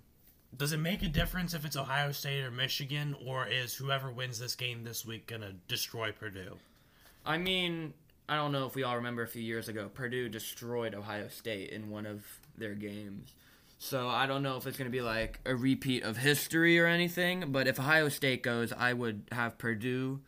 Does 0.56 0.72
it 0.72 0.78
make 0.78 1.02
a 1.02 1.08
difference 1.08 1.54
if 1.54 1.64
it's 1.64 1.76
Ohio 1.76 2.12
State 2.12 2.44
or 2.44 2.50
Michigan, 2.50 3.16
or 3.24 3.46
is 3.46 3.74
whoever 3.74 4.10
wins 4.10 4.38
this 4.38 4.54
game 4.54 4.84
this 4.84 5.04
week 5.04 5.26
going 5.26 5.42
to 5.42 5.52
destroy 5.68 6.12
Purdue? 6.12 6.56
I 7.24 7.38
mean, 7.38 7.92
I 8.28 8.36
don't 8.36 8.52
know 8.52 8.66
if 8.66 8.74
we 8.74 8.82
all 8.82 8.96
remember 8.96 9.22
a 9.22 9.28
few 9.28 9.42
years 9.42 9.68
ago, 9.68 9.90
Purdue 9.92 10.28
destroyed 10.28 10.94
Ohio 10.94 11.28
State 11.28 11.70
in 11.70 11.90
one 11.90 12.06
of 12.06 12.24
their 12.56 12.74
games. 12.74 13.34
So 13.78 14.08
I 14.08 14.26
don't 14.26 14.42
know 14.42 14.56
if 14.56 14.66
it's 14.66 14.78
going 14.78 14.90
to 14.90 14.96
be 14.96 15.02
like 15.02 15.40
a 15.44 15.54
repeat 15.54 16.02
of 16.02 16.16
history 16.16 16.78
or 16.78 16.86
anything, 16.86 17.52
but 17.52 17.68
if 17.68 17.78
Ohio 17.78 18.08
State 18.08 18.42
goes, 18.42 18.72
I 18.72 18.92
would 18.92 19.24
have 19.32 19.58
Purdue. 19.58 20.20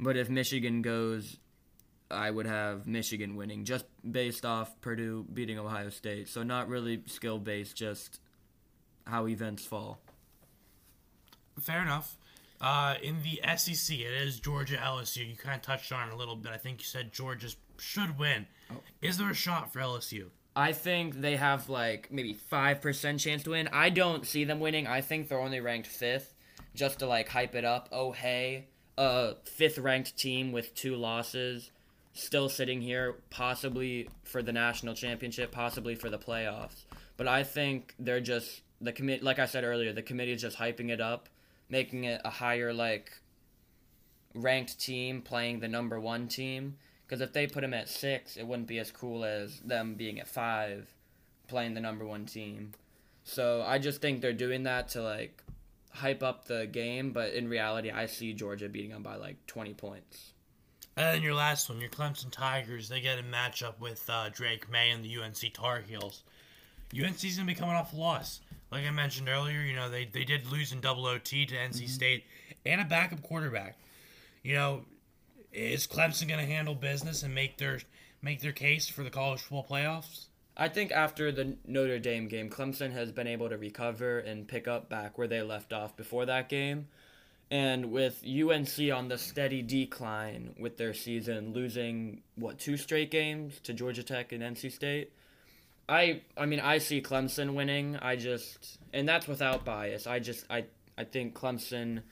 But 0.00 0.16
if 0.16 0.28
Michigan 0.28 0.82
goes, 0.82 1.38
I 2.10 2.30
would 2.30 2.46
have 2.46 2.86
Michigan 2.86 3.36
winning 3.36 3.64
just 3.64 3.84
based 4.10 4.44
off 4.44 4.80
Purdue 4.80 5.26
beating 5.32 5.58
Ohio 5.58 5.90
State. 5.90 6.28
So 6.28 6.42
not 6.42 6.68
really 6.68 7.02
skill 7.06 7.38
based, 7.38 7.76
just 7.76 8.20
how 9.06 9.28
events 9.28 9.64
fall. 9.64 10.00
Fair 11.60 11.82
enough. 11.82 12.16
Uh, 12.60 12.94
in 13.02 13.16
the 13.22 13.40
SEC, 13.56 13.98
it 13.98 14.22
is 14.22 14.40
Georgia 14.40 14.76
LSU. 14.76 15.28
You 15.28 15.36
kind 15.36 15.56
of 15.56 15.62
touched 15.62 15.92
on 15.92 16.08
it 16.08 16.14
a 16.14 16.16
little 16.16 16.36
bit. 16.36 16.52
I 16.52 16.56
think 16.56 16.80
you 16.80 16.86
said 16.86 17.12
Georgia 17.12 17.48
should 17.78 18.18
win. 18.18 18.46
Is 19.02 19.18
there 19.18 19.30
a 19.30 19.34
shot 19.34 19.72
for 19.72 19.80
LSU? 19.80 20.30
I 20.56 20.72
think 20.72 21.20
they 21.20 21.36
have 21.36 21.68
like 21.68 22.12
maybe 22.12 22.34
five 22.34 22.80
percent 22.80 23.20
chance 23.20 23.42
to 23.44 23.50
win. 23.50 23.68
I 23.72 23.90
don't 23.90 24.26
see 24.26 24.44
them 24.44 24.60
winning. 24.60 24.86
I 24.86 25.00
think 25.00 25.28
they're 25.28 25.40
only 25.40 25.60
ranked 25.60 25.88
fifth, 25.88 26.34
just 26.74 27.00
to 27.00 27.06
like 27.06 27.28
hype 27.28 27.54
it 27.54 27.64
up. 27.64 27.88
Oh 27.90 28.12
hey, 28.12 28.68
a 28.96 29.34
fifth 29.44 29.78
ranked 29.78 30.16
team 30.16 30.52
with 30.52 30.74
two 30.74 30.94
losses, 30.94 31.70
still 32.12 32.48
sitting 32.48 32.80
here, 32.80 33.16
possibly 33.30 34.08
for 34.22 34.42
the 34.42 34.52
national 34.52 34.94
championship, 34.94 35.50
possibly 35.50 35.96
for 35.96 36.08
the 36.08 36.18
playoffs. 36.18 36.84
But 37.16 37.26
I 37.26 37.42
think 37.42 37.94
they're 37.98 38.20
just 38.20 38.62
the 38.80 38.92
commit. 38.92 39.22
Like 39.22 39.40
I 39.40 39.46
said 39.46 39.64
earlier, 39.64 39.92
the 39.92 40.02
committee 40.02 40.32
is 40.32 40.40
just 40.40 40.58
hyping 40.58 40.90
it 40.90 41.00
up, 41.00 41.28
making 41.68 42.04
it 42.04 42.20
a 42.24 42.30
higher 42.30 42.72
like 42.72 43.10
ranked 44.34 44.78
team 44.80 45.22
playing 45.22 45.60
the 45.60 45.68
number 45.68 45.98
one 45.98 46.28
team. 46.28 46.76
Because 47.06 47.20
if 47.20 47.32
they 47.32 47.46
put 47.46 47.60
them 47.60 47.74
at 47.74 47.88
six, 47.88 48.36
it 48.36 48.46
wouldn't 48.46 48.68
be 48.68 48.78
as 48.78 48.90
cool 48.90 49.24
as 49.24 49.60
them 49.60 49.94
being 49.94 50.18
at 50.20 50.28
five, 50.28 50.88
playing 51.48 51.74
the 51.74 51.80
number 51.80 52.06
one 52.06 52.26
team. 52.26 52.72
So 53.24 53.62
I 53.66 53.78
just 53.78 54.00
think 54.00 54.20
they're 54.20 54.32
doing 54.32 54.62
that 54.64 54.88
to 54.90 55.02
like 55.02 55.42
hype 55.90 56.22
up 56.22 56.46
the 56.46 56.66
game, 56.66 57.12
but 57.12 57.32
in 57.34 57.48
reality, 57.48 57.90
I 57.90 58.06
see 58.06 58.32
Georgia 58.32 58.68
beating 58.68 58.90
them 58.90 59.02
by 59.02 59.16
like 59.16 59.46
20 59.46 59.74
points. 59.74 60.32
And 60.96 61.06
then 61.06 61.22
your 61.22 61.34
last 61.34 61.68
one, 61.68 61.80
your 61.80 61.90
Clemson 61.90 62.30
Tigers, 62.30 62.88
they 62.88 63.00
get 63.00 63.18
a 63.18 63.22
matchup 63.22 63.80
with 63.80 64.08
uh, 64.08 64.28
Drake 64.28 64.70
Maye 64.70 64.90
and 64.90 65.04
the 65.04 65.16
UNC 65.18 65.52
Tar 65.52 65.80
Heels. 65.80 66.22
UNC's 66.96 67.36
gonna 67.36 67.46
be 67.46 67.54
coming 67.54 67.74
off 67.74 67.92
a 67.92 67.96
loss. 67.96 68.40
Like 68.70 68.86
I 68.86 68.90
mentioned 68.90 69.28
earlier, 69.28 69.60
you 69.60 69.74
know 69.74 69.90
they, 69.90 70.04
they 70.04 70.24
did 70.24 70.50
lose 70.50 70.72
in 70.72 70.80
double 70.80 71.06
OT 71.06 71.46
to 71.46 71.54
NC 71.54 71.88
State 71.88 72.24
and 72.64 72.80
a 72.80 72.84
backup 72.84 73.22
quarterback. 73.22 73.76
You 74.42 74.54
know, 74.54 74.84
is 75.54 75.86
Clemson 75.86 76.28
gonna 76.28 76.44
handle 76.44 76.74
business 76.74 77.22
and 77.22 77.34
make 77.34 77.58
their 77.58 77.80
make 78.20 78.40
their 78.40 78.52
case 78.52 78.88
for 78.88 79.02
the 79.02 79.10
college 79.10 79.40
football 79.40 79.66
playoffs? 79.68 80.26
I 80.56 80.68
think 80.68 80.92
after 80.92 81.32
the 81.32 81.56
Notre 81.66 81.98
Dame 81.98 82.28
game, 82.28 82.48
Clemson 82.48 82.92
has 82.92 83.10
been 83.10 83.26
able 83.26 83.48
to 83.48 83.58
recover 83.58 84.18
and 84.20 84.46
pick 84.46 84.68
up 84.68 84.88
back 84.88 85.18
where 85.18 85.26
they 85.26 85.42
left 85.42 85.72
off 85.72 85.96
before 85.96 86.26
that 86.26 86.48
game. 86.48 86.88
And 87.50 87.90
with 87.90 88.24
UNC 88.24 88.92
on 88.92 89.08
the 89.08 89.18
steady 89.18 89.62
decline 89.62 90.54
with 90.58 90.76
their 90.76 90.94
season, 90.94 91.52
losing 91.52 92.22
what 92.36 92.58
two 92.58 92.76
straight 92.76 93.10
games 93.10 93.60
to 93.64 93.72
Georgia 93.72 94.02
Tech 94.02 94.32
and 94.32 94.42
NC 94.42 94.72
State, 94.72 95.12
I 95.88 96.22
I 96.36 96.46
mean 96.46 96.60
I 96.60 96.78
see 96.78 97.02
Clemson 97.02 97.54
winning. 97.54 97.96
I 97.96 98.16
just 98.16 98.78
and 98.92 99.08
that's 99.08 99.28
without 99.28 99.64
bias. 99.64 100.06
I 100.06 100.18
just 100.18 100.46
I 100.48 100.64
I 100.96 101.04
think 101.04 101.34
Clemson 101.34 102.02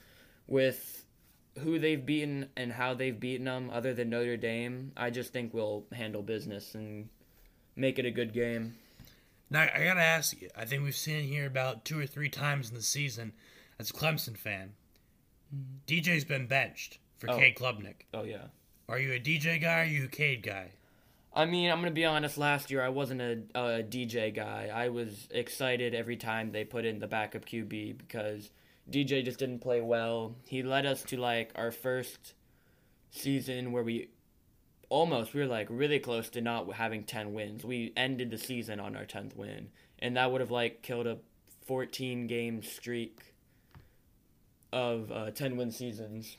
with 0.47 1.02
who 1.59 1.77
they've 1.79 2.03
beaten 2.05 2.49
and 2.57 2.71
how 2.73 2.93
they've 2.93 3.19
beaten 3.19 3.45
them, 3.45 3.69
other 3.71 3.93
than 3.93 4.09
Notre 4.09 4.37
Dame, 4.37 4.91
I 4.97 5.09
just 5.09 5.31
think 5.33 5.53
we'll 5.53 5.85
handle 5.93 6.21
business 6.21 6.73
and 6.75 7.09
make 7.75 7.99
it 7.99 8.05
a 8.05 8.11
good 8.11 8.33
game. 8.33 8.75
Now 9.49 9.61
I 9.61 9.83
gotta 9.83 10.01
ask 10.01 10.41
you. 10.41 10.49
I 10.57 10.65
think 10.65 10.83
we've 10.83 10.95
seen 10.95 11.17
it 11.17 11.23
here 11.23 11.45
about 11.45 11.85
two 11.85 11.99
or 11.99 12.07
three 12.07 12.29
times 12.29 12.69
in 12.69 12.75
the 12.75 12.81
season. 12.81 13.33
As 13.79 13.89
a 13.89 13.93
Clemson 13.93 14.37
fan, 14.37 14.73
DJ's 15.87 16.23
been 16.25 16.47
benched 16.47 16.99
for 17.17 17.29
Oh. 17.29 17.37
Cade 17.37 17.55
Klubnik. 17.55 18.05
Oh 18.13 18.23
yeah. 18.23 18.45
Are 18.89 18.99
you 18.99 19.13
a 19.13 19.19
DJ 19.19 19.61
guy? 19.61 19.79
Or 19.79 19.81
are 19.83 19.85
you 19.85 20.05
a 20.05 20.07
Cade 20.09 20.43
guy? 20.43 20.71
I 21.35 21.45
mean, 21.45 21.71
I'm 21.71 21.79
gonna 21.79 21.91
be 21.91 22.05
honest. 22.05 22.37
Last 22.37 22.69
year, 22.71 22.81
I 22.83 22.89
wasn't 22.89 23.21
a, 23.21 23.39
a 23.55 23.83
DJ 23.83 24.33
guy. 24.33 24.69
I 24.73 24.89
was 24.89 25.27
excited 25.31 25.93
every 25.95 26.17
time 26.17 26.51
they 26.51 26.63
put 26.63 26.85
in 26.85 26.99
the 26.99 27.07
backup 27.07 27.45
QB 27.45 27.97
because 27.97 28.49
DJ 28.89 29.23
just 29.23 29.39
didn't 29.39 29.59
play 29.59 29.81
well. 29.81 30.35
He 30.45 30.63
led 30.63 30.85
us 30.85 31.03
to 31.03 31.17
like 31.17 31.51
our 31.55 31.71
first 31.71 32.33
season 33.11 33.71
where 33.71 33.83
we 33.83 34.09
almost 34.89 35.33
we 35.33 35.41
were 35.41 35.47
like 35.47 35.67
really 35.69 35.99
close 35.99 36.29
to 36.29 36.41
not 36.41 36.71
having 36.73 37.03
10 37.03 37.33
wins. 37.33 37.63
We 37.63 37.93
ended 37.95 38.31
the 38.31 38.37
season 38.37 38.79
on 38.79 38.95
our 38.95 39.05
10th 39.05 39.35
win, 39.35 39.69
and 39.99 40.17
that 40.17 40.31
would 40.31 40.41
have 40.41 40.51
like 40.51 40.81
killed 40.81 41.07
a 41.07 41.17
14 41.65 42.27
game 42.27 42.61
streak 42.61 43.33
of 44.71 45.11
uh, 45.11 45.31
10 45.31 45.57
win 45.57 45.71
seasons. 45.71 46.37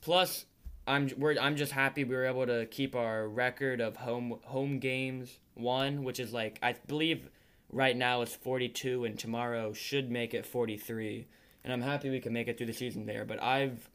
Plus, 0.00 0.46
I'm 0.86 1.10
we're, 1.16 1.38
I'm 1.38 1.56
just 1.56 1.72
happy 1.72 2.04
we 2.04 2.14
were 2.14 2.26
able 2.26 2.46
to 2.46 2.66
keep 2.66 2.94
our 2.94 3.28
record 3.28 3.80
of 3.80 3.96
home 3.96 4.38
home 4.44 4.78
games 4.78 5.38
one, 5.54 6.04
which 6.04 6.20
is 6.20 6.32
like 6.32 6.58
I 6.62 6.74
believe 6.86 7.28
right 7.70 7.96
now 7.96 8.22
it's 8.22 8.34
42, 8.34 9.04
and 9.04 9.18
tomorrow 9.18 9.72
should 9.72 10.10
make 10.10 10.34
it 10.34 10.46
43. 10.46 11.26
And 11.66 11.72
I'm 11.72 11.82
happy 11.82 12.10
we 12.10 12.20
can 12.20 12.32
make 12.32 12.46
it 12.46 12.56
through 12.56 12.68
the 12.68 12.72
season 12.72 13.06
there. 13.06 13.24
But 13.24 13.42
I've 13.42 13.90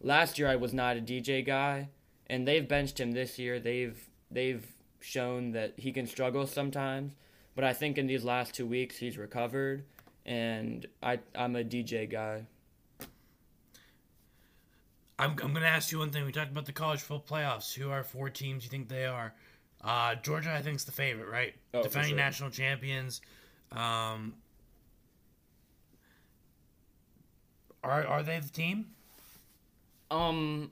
last 0.00 0.38
year 0.38 0.48
I 0.48 0.54
was 0.54 0.72
not 0.72 0.96
a 0.96 1.00
DJ 1.00 1.44
guy, 1.44 1.88
and 2.28 2.46
they've 2.46 2.66
benched 2.66 3.00
him 3.00 3.10
this 3.10 3.36
year. 3.36 3.58
They've 3.58 4.00
they've 4.30 4.64
shown 5.00 5.50
that 5.50 5.74
he 5.76 5.90
can 5.92 6.06
struggle 6.06 6.46
sometimes, 6.46 7.12
but 7.56 7.64
I 7.64 7.72
think 7.72 7.98
in 7.98 8.06
these 8.06 8.22
last 8.22 8.54
two 8.54 8.64
weeks 8.64 8.96
he's 8.98 9.18
recovered, 9.18 9.84
and 10.24 10.86
I 11.02 11.18
I'm 11.34 11.56
a 11.56 11.64
DJ 11.64 12.08
guy. 12.08 12.46
I'm, 15.18 15.30
I'm 15.30 15.36
going 15.36 15.62
to 15.62 15.66
ask 15.66 15.90
you 15.90 15.98
one 15.98 16.10
thing. 16.10 16.26
We 16.26 16.32
talked 16.32 16.50
about 16.50 16.66
the 16.66 16.72
college 16.72 17.00
football 17.00 17.38
playoffs. 17.38 17.74
Who 17.74 17.90
are 17.90 18.04
four 18.04 18.28
teams 18.28 18.64
you 18.64 18.70
think 18.70 18.88
they 18.88 19.06
are? 19.06 19.32
Uh, 19.82 20.14
Georgia, 20.16 20.52
I 20.52 20.60
think, 20.60 20.76
is 20.76 20.84
the 20.84 20.92
favorite, 20.92 21.30
right? 21.30 21.54
Oh, 21.72 21.82
Defending 21.82 22.10
sure. 22.10 22.18
national 22.18 22.50
champions. 22.50 23.22
Um, 23.72 24.34
are 27.86 28.06
are 28.06 28.22
they 28.22 28.38
the 28.38 28.48
team? 28.48 28.86
Um, 30.10 30.70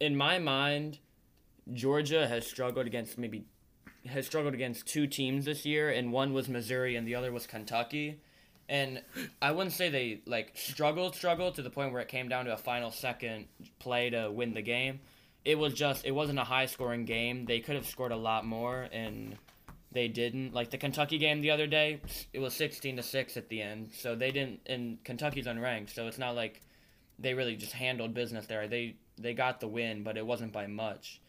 in 0.00 0.16
my 0.16 0.38
mind, 0.38 0.98
Georgia 1.72 2.26
has 2.28 2.46
struggled 2.46 2.86
against 2.86 3.18
maybe 3.18 3.44
has 4.06 4.26
struggled 4.26 4.54
against 4.54 4.86
two 4.86 5.06
teams 5.06 5.44
this 5.44 5.64
year, 5.64 5.90
and 5.90 6.12
one 6.12 6.32
was 6.32 6.48
Missouri 6.48 6.96
and 6.96 7.06
the 7.06 7.14
other 7.14 7.32
was 7.32 7.46
Kentucky. 7.46 8.20
And 8.68 9.02
I 9.40 9.52
wouldn't 9.52 9.74
say 9.74 9.88
they 9.88 10.20
like 10.26 10.52
struggled, 10.54 11.14
struggled 11.14 11.54
to 11.54 11.62
the 11.62 11.70
point 11.70 11.92
where 11.92 12.02
it 12.02 12.08
came 12.08 12.28
down 12.28 12.44
to 12.44 12.52
a 12.52 12.58
final 12.58 12.90
second 12.90 13.46
play 13.78 14.10
to 14.10 14.30
win 14.30 14.52
the 14.52 14.62
game. 14.62 15.00
It 15.44 15.58
was 15.58 15.72
just 15.72 16.04
it 16.04 16.10
wasn't 16.10 16.38
a 16.38 16.44
high 16.44 16.66
scoring 16.66 17.04
game. 17.04 17.46
They 17.46 17.60
could 17.60 17.76
have 17.76 17.86
scored 17.86 18.12
a 18.12 18.16
lot 18.16 18.44
more 18.44 18.88
and 18.92 19.36
they 19.98 20.06
didn't. 20.06 20.54
Like 20.54 20.70
the 20.70 20.78
Kentucky 20.78 21.18
game 21.18 21.40
the 21.40 21.50
other 21.50 21.66
day, 21.66 22.00
it 22.32 22.38
was 22.38 22.54
16 22.54 22.96
to 22.96 23.02
6 23.02 23.36
at 23.36 23.48
the 23.48 23.60
end. 23.60 23.90
So 23.92 24.14
they 24.14 24.30
didn't 24.30 24.60
and 24.66 25.02
Kentucky's 25.02 25.46
unranked, 25.46 25.90
so 25.92 26.06
it's 26.06 26.18
not 26.18 26.36
like 26.36 26.60
they 27.18 27.34
really 27.34 27.56
just 27.56 27.72
handled 27.72 28.14
business 28.14 28.46
there. 28.46 28.68
They 28.68 28.94
they 29.18 29.34
got 29.34 29.58
the 29.58 29.66
win, 29.66 30.04
but 30.04 30.16
it 30.16 30.24
wasn't 30.24 30.52
by 30.52 30.68
much. 30.68 31.20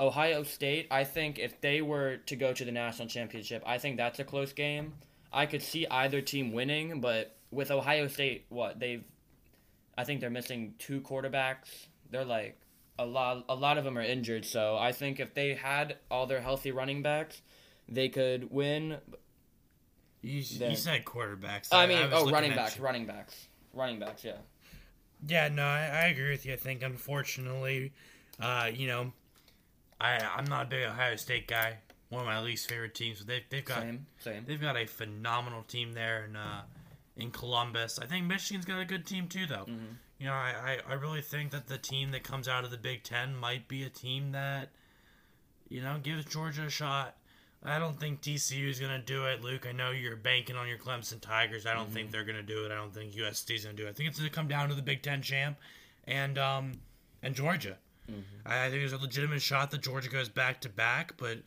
Ohio 0.00 0.42
State, 0.42 0.86
I 0.90 1.04
think 1.04 1.38
if 1.38 1.60
they 1.60 1.82
were 1.82 2.16
to 2.24 2.36
go 2.36 2.54
to 2.54 2.64
the 2.64 2.72
national 2.72 3.08
championship, 3.08 3.62
I 3.66 3.76
think 3.76 3.98
that's 3.98 4.18
a 4.20 4.24
close 4.24 4.54
game. 4.54 4.94
I 5.30 5.44
could 5.44 5.62
see 5.62 5.86
either 5.90 6.22
team 6.22 6.52
winning, 6.52 7.02
but 7.02 7.36
with 7.50 7.70
Ohio 7.70 8.08
State, 8.08 8.46
what 8.48 8.80
they've, 8.80 9.04
I 9.98 10.04
think 10.04 10.22
they're 10.22 10.30
missing 10.30 10.76
two 10.78 11.02
quarterbacks. 11.02 11.88
They're 12.10 12.24
like 12.24 12.58
a 12.98 13.04
lot. 13.04 13.44
A 13.50 13.54
lot 13.54 13.76
of 13.76 13.84
them 13.84 13.98
are 13.98 14.02
injured, 14.16 14.46
so 14.46 14.78
I 14.78 14.92
think 14.92 15.20
if 15.20 15.34
they 15.34 15.52
had 15.52 15.96
all 16.10 16.26
their 16.26 16.40
healthy 16.40 16.70
running 16.70 17.02
backs, 17.02 17.42
they 17.88 18.08
could 18.08 18.50
win. 18.50 18.98
You, 20.20 20.40
you 20.40 20.76
said 20.76 21.04
quarterbacks. 21.04 21.68
I 21.72 21.86
mean, 21.86 22.10
was 22.10 22.24
oh, 22.24 22.30
running 22.30 22.54
backs, 22.54 22.78
running 22.78 23.06
backs, 23.06 23.48
running 23.72 23.98
backs. 23.98 24.24
Yeah. 24.24 24.32
Yeah, 25.26 25.48
no, 25.48 25.64
I, 25.64 25.80
I 25.80 26.06
agree 26.06 26.30
with 26.30 26.46
you. 26.46 26.52
I 26.52 26.56
think 26.56 26.82
unfortunately, 26.82 27.92
uh, 28.40 28.70
you 28.72 28.86
know, 28.86 29.12
I 30.00 30.18
I'm 30.18 30.44
not 30.44 30.66
a 30.66 30.68
big 30.68 30.84
Ohio 30.84 31.16
State 31.16 31.48
guy. 31.48 31.78
One 32.08 32.22
of 32.22 32.26
my 32.26 32.40
least 32.40 32.68
favorite 32.68 32.94
teams. 32.94 33.18
But 33.18 33.26
they 33.28 33.44
they've 33.50 33.64
got 33.64 33.82
Same. 33.82 34.06
Same. 34.18 34.44
they've 34.46 34.60
got 34.60 34.76
a 34.76 34.86
phenomenal 34.86 35.62
team 35.62 35.92
there 35.92 36.24
in 36.24 36.36
uh, 36.36 36.62
in 37.16 37.30
Columbus. 37.30 37.98
I 37.98 38.06
think 38.06 38.26
Michigan's 38.26 38.64
got 38.64 38.80
a 38.80 38.84
good 38.84 39.06
team 39.06 39.28
too, 39.28 39.46
though. 39.46 39.66
Mm-hmm. 39.66 39.94
You 40.18 40.26
know, 40.26 40.32
I, 40.32 40.78
I 40.88 40.92
I 40.92 40.94
really 40.94 41.20
think 41.20 41.50
that 41.50 41.66
the 41.66 41.78
team 41.78 42.12
that 42.12 42.22
comes 42.22 42.48
out 42.48 42.64
of 42.64 42.70
the 42.70 42.78
Big 42.78 43.02
Ten 43.02 43.36
might 43.36 43.68
be 43.68 43.82
a 43.82 43.90
team 43.90 44.32
that, 44.32 44.70
you 45.68 45.82
know, 45.82 45.98
gives 46.02 46.24
Georgia 46.24 46.66
a 46.66 46.70
shot. 46.70 47.16
I 47.64 47.78
don't 47.78 47.98
think 47.98 48.20
TCU 48.22 48.68
is 48.68 48.78
gonna 48.78 49.00
do 49.02 49.24
it, 49.26 49.42
Luke. 49.42 49.66
I 49.68 49.72
know 49.72 49.90
you're 49.90 50.16
banking 50.16 50.56
on 50.56 50.68
your 50.68 50.78
Clemson 50.78 51.20
Tigers. 51.20 51.66
I 51.66 51.74
don't 51.74 51.86
Mm-hmm. 51.86 51.92
think 51.94 52.10
they're 52.12 52.24
gonna 52.24 52.42
do 52.42 52.64
it. 52.64 52.70
I 52.72 52.76
don't 52.76 52.94
think 52.94 53.12
USC 53.14 53.54
is 53.56 53.64
gonna 53.64 53.76
do 53.76 53.86
it. 53.86 53.90
I 53.90 53.92
think 53.92 54.08
it's 54.08 54.18
gonna 54.18 54.30
come 54.30 54.46
down 54.48 54.68
to 54.68 54.74
the 54.74 54.82
Big 54.82 55.02
Ten 55.02 55.22
champ, 55.22 55.58
and 56.06 56.38
um, 56.38 56.72
and 57.22 57.34
Georgia. 57.34 57.76
Mm-hmm. 58.10 58.46
I, 58.46 58.66
I 58.66 58.70
think 58.70 58.80
there's 58.80 58.92
a 58.92 58.98
legitimate 58.98 59.42
shot 59.42 59.70
that 59.72 59.82
Georgia 59.82 60.08
goes 60.08 60.28
back 60.28 60.60
to 60.62 60.68
back. 60.68 61.14
But 61.18 61.38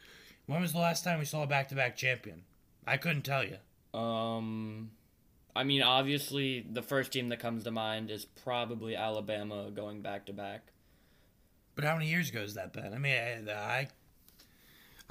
when 0.47 0.61
was 0.61 0.73
the 0.73 0.79
last 0.79 1.03
time 1.03 1.17
we 1.19 1.25
saw 1.25 1.43
a 1.43 1.47
back 1.47 1.69
to 1.69 1.75
back 1.75 1.95
champion? 1.95 2.43
I 2.85 2.97
couldn't 2.97 3.23
tell 3.23 3.43
you. 3.45 3.57
Um, 3.97 4.91
I 5.55 5.63
mean, 5.63 5.81
obviously, 5.81 6.65
the 6.69 6.81
first 6.81 7.11
team 7.13 7.29
that 7.29 7.39
comes 7.39 7.63
to 7.63 7.71
mind 7.71 8.11
is 8.11 8.25
probably 8.25 8.95
Alabama 8.95 9.71
going 9.71 10.01
back 10.01 10.25
to 10.27 10.33
back. 10.33 10.67
But 11.75 11.85
how 11.85 11.93
many 11.95 12.09
years 12.09 12.29
ago 12.29 12.41
has 12.41 12.53
that 12.55 12.73
been? 12.73 12.93
I 12.93 12.97
mean, 12.97 13.13
I, 13.17 13.51
I, 13.51 13.87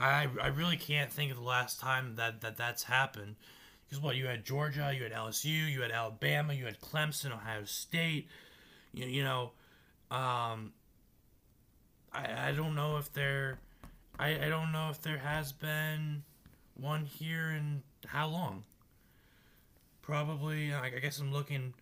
I 0.01 0.47
really 0.49 0.77
can't 0.77 1.13
think 1.13 1.31
of 1.31 1.37
the 1.37 1.43
last 1.45 1.79
time 1.79 2.17
that, 2.17 2.41
that 2.41 2.57
that's 2.57 2.85
happened. 2.85 3.37
Because 3.85 4.03
what 4.03 4.17
you 4.17 4.27
had 4.27 4.45
Georgia, 4.45 4.93
you 4.97 5.03
had 5.03 5.13
LSU, 5.13 5.71
you 5.71 5.83
had 5.83 5.91
Alabama, 5.91 6.55
you 6.55 6.65
had 6.65 6.81
Clemson, 6.81 7.33
Ohio 7.33 7.65
State. 7.65 8.29
You, 8.95 9.07
you 9.07 9.25
know, 9.25 9.53
um, 10.11 10.73
I 12.13 12.49
I 12.49 12.53
don't 12.57 12.75
know 12.75 12.99
if 12.99 13.13
there, 13.13 13.59
I 14.19 14.47
I 14.47 14.49
don't 14.49 14.71
know 14.73 14.91
if 14.91 15.03
there 15.03 15.19
has 15.19 15.53
been 15.53 16.23
one 16.75 17.05
here 17.05 17.51
in 17.51 17.83
how 18.07 18.29
long. 18.29 18.65
Probably, 20.03 20.73
I 20.73 20.87
I 20.87 20.99
guess 21.01 21.19
I'm 21.19 21.33
looking. 21.33 21.75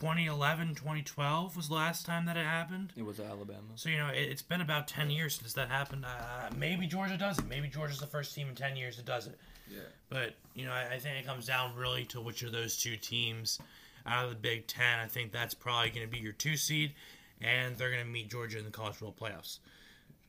2011, 0.00 0.74
2012 0.74 1.56
was 1.56 1.68
the 1.68 1.74
last 1.74 2.04
time 2.04 2.26
that 2.26 2.36
it 2.36 2.44
happened. 2.44 2.92
It 2.96 3.04
was 3.04 3.18
Alabama. 3.18 3.62
So 3.76 3.88
you 3.88 3.96
know, 3.96 4.08
it, 4.08 4.28
it's 4.28 4.42
been 4.42 4.60
about 4.60 4.88
ten 4.88 5.10
years 5.10 5.36
since 5.36 5.54
that 5.54 5.70
happened. 5.70 6.04
Uh, 6.04 6.50
maybe 6.54 6.86
Georgia 6.86 7.16
does 7.16 7.38
it. 7.38 7.48
Maybe 7.48 7.68
Georgia's 7.68 7.98
the 7.98 8.06
first 8.06 8.34
team 8.34 8.48
in 8.48 8.54
ten 8.54 8.76
years 8.76 8.98
that 8.98 9.06
does 9.06 9.26
it. 9.26 9.38
Yeah. 9.70 9.80
But 10.10 10.34
you 10.54 10.66
know, 10.66 10.72
I, 10.72 10.94
I 10.94 10.98
think 10.98 11.18
it 11.18 11.26
comes 11.26 11.46
down 11.46 11.74
really 11.74 12.04
to 12.06 12.20
which 12.20 12.42
of 12.42 12.52
those 12.52 12.76
two 12.76 12.96
teams 12.98 13.58
out 14.04 14.24
of 14.24 14.30
the 14.30 14.36
Big 14.36 14.66
Ten. 14.66 14.98
I 14.98 15.06
think 15.06 15.32
that's 15.32 15.54
probably 15.54 15.88
going 15.88 16.06
to 16.06 16.12
be 16.12 16.18
your 16.18 16.34
two 16.34 16.58
seed, 16.58 16.92
and 17.40 17.74
they're 17.78 17.90
going 17.90 18.04
to 18.04 18.10
meet 18.10 18.28
Georgia 18.28 18.58
in 18.58 18.66
the 18.66 18.70
college 18.70 18.96
football 18.96 19.30
playoffs. 19.30 19.60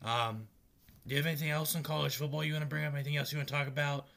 Um, 0.02 0.48
do 1.06 1.14
you 1.14 1.18
have 1.18 1.28
anything 1.28 1.50
else 1.50 1.76
in 1.76 1.84
college 1.84 2.16
football 2.16 2.42
you 2.42 2.54
want 2.54 2.64
to 2.64 2.70
bring 2.70 2.86
up? 2.86 2.94
Anything 2.94 3.18
else 3.18 3.34
you 3.34 3.38
want 3.38 3.50
to 3.50 3.54
talk 3.54 3.68
about? 3.68 4.08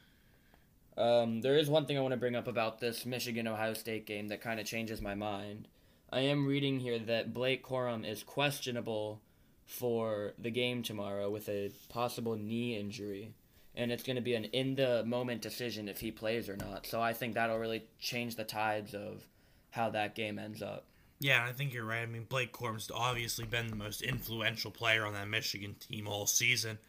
Um, 0.97 1.41
there 1.41 1.57
is 1.57 1.69
one 1.69 1.85
thing 1.85 1.97
I 1.97 2.01
want 2.01 2.11
to 2.11 2.17
bring 2.17 2.35
up 2.35 2.47
about 2.47 2.79
this 2.79 3.05
Michigan 3.05 3.47
Ohio 3.47 3.73
State 3.73 4.05
game 4.05 4.27
that 4.27 4.41
kind 4.41 4.59
of 4.59 4.65
changes 4.65 5.01
my 5.01 5.15
mind. 5.15 5.67
I 6.11 6.21
am 6.21 6.45
reading 6.45 6.79
here 6.79 6.99
that 6.99 7.33
Blake 7.33 7.65
Corum 7.65 8.05
is 8.05 8.23
questionable 8.23 9.21
for 9.65 10.33
the 10.37 10.51
game 10.51 10.83
tomorrow 10.83 11.29
with 11.29 11.47
a 11.47 11.71
possible 11.89 12.35
knee 12.35 12.77
injury. 12.77 13.33
And 13.73 13.89
it's 13.89 14.03
going 14.03 14.17
to 14.17 14.21
be 14.21 14.35
an 14.35 14.45
in 14.45 14.75
the 14.75 15.03
moment 15.05 15.41
decision 15.41 15.87
if 15.87 16.01
he 16.01 16.11
plays 16.11 16.49
or 16.49 16.57
not. 16.57 16.85
So 16.85 17.01
I 17.01 17.13
think 17.13 17.35
that'll 17.35 17.57
really 17.57 17.85
change 17.99 18.35
the 18.35 18.43
tides 18.43 18.93
of 18.93 19.25
how 19.69 19.89
that 19.91 20.13
game 20.13 20.37
ends 20.37 20.61
up. 20.61 20.85
Yeah, 21.19 21.45
I 21.47 21.53
think 21.53 21.73
you're 21.73 21.85
right. 21.85 22.01
I 22.01 22.05
mean, 22.07 22.25
Blake 22.27 22.51
Corum's 22.51 22.91
obviously 22.93 23.45
been 23.45 23.69
the 23.69 23.75
most 23.77 24.01
influential 24.01 24.71
player 24.71 25.05
on 25.05 25.13
that 25.13 25.29
Michigan 25.29 25.75
team 25.79 26.07
all 26.07 26.25
season. 26.25 26.79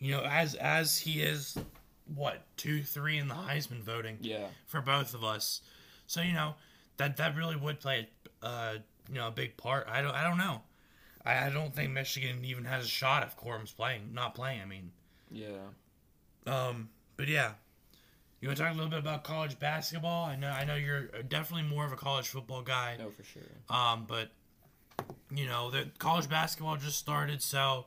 you 0.00 0.12
know, 0.12 0.22
as 0.22 0.54
as 0.56 0.98
he 0.98 1.22
is, 1.22 1.56
what 2.14 2.44
two, 2.56 2.82
three 2.82 3.18
in 3.18 3.28
the 3.28 3.34
Heisman 3.34 3.82
voting 3.82 4.18
Yeah. 4.20 4.48
for 4.66 4.80
both 4.80 5.14
of 5.14 5.22
us. 5.24 5.60
So 6.06 6.20
you 6.22 6.32
know 6.32 6.54
that 6.96 7.16
that 7.18 7.36
really 7.36 7.56
would 7.56 7.80
play 7.80 8.08
uh 8.42 8.74
you 9.08 9.14
know 9.16 9.28
a 9.28 9.30
big 9.32 9.56
part. 9.56 9.86
I 9.88 10.00
don't 10.02 10.14
I 10.14 10.22
don't 10.24 10.38
know. 10.38 10.62
I, 11.24 11.46
I 11.46 11.50
don't 11.50 11.74
think 11.74 11.92
Michigan 11.92 12.44
even 12.44 12.64
has 12.64 12.84
a 12.84 12.88
shot 12.88 13.22
if 13.22 13.36
Corum's 13.36 13.72
playing 13.72 14.10
not 14.14 14.34
playing. 14.34 14.60
I 14.62 14.64
mean, 14.64 14.90
Yeah. 15.30 15.46
um, 16.46 16.88
but 17.16 17.28
yeah. 17.28 17.52
You 18.40 18.46
want 18.48 18.56
to 18.58 18.62
talk 18.62 18.72
a 18.72 18.76
little 18.76 18.88
bit 18.90 19.00
about 19.00 19.24
college 19.24 19.58
basketball? 19.58 20.24
I 20.26 20.36
know 20.36 20.48
I 20.50 20.64
know 20.64 20.76
you're 20.76 21.06
definitely 21.28 21.68
more 21.68 21.84
of 21.84 21.92
a 21.92 21.96
college 21.96 22.28
football 22.28 22.62
guy. 22.62 22.96
No, 22.98 23.10
for 23.10 23.24
sure. 23.24 23.42
Um, 23.68 24.04
but 24.08 24.30
you 25.34 25.46
know, 25.46 25.70
the 25.70 25.88
college 25.98 26.28
basketball 26.28 26.76
just 26.76 26.98
started, 26.98 27.42
so 27.42 27.86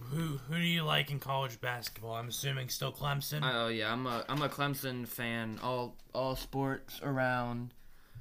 who 0.00 0.38
who 0.48 0.54
do 0.56 0.60
you 0.60 0.82
like 0.82 1.10
in 1.10 1.18
college 1.18 1.60
basketball? 1.60 2.14
I'm 2.14 2.28
assuming 2.28 2.68
still 2.68 2.92
Clemson. 2.92 3.40
Oh 3.42 3.68
yeah, 3.68 3.92
I'm 3.92 4.06
a 4.06 4.24
I'm 4.28 4.42
a 4.42 4.48
Clemson 4.48 5.06
fan. 5.06 5.58
All 5.62 5.96
all 6.12 6.36
sports 6.36 7.00
around. 7.02 7.72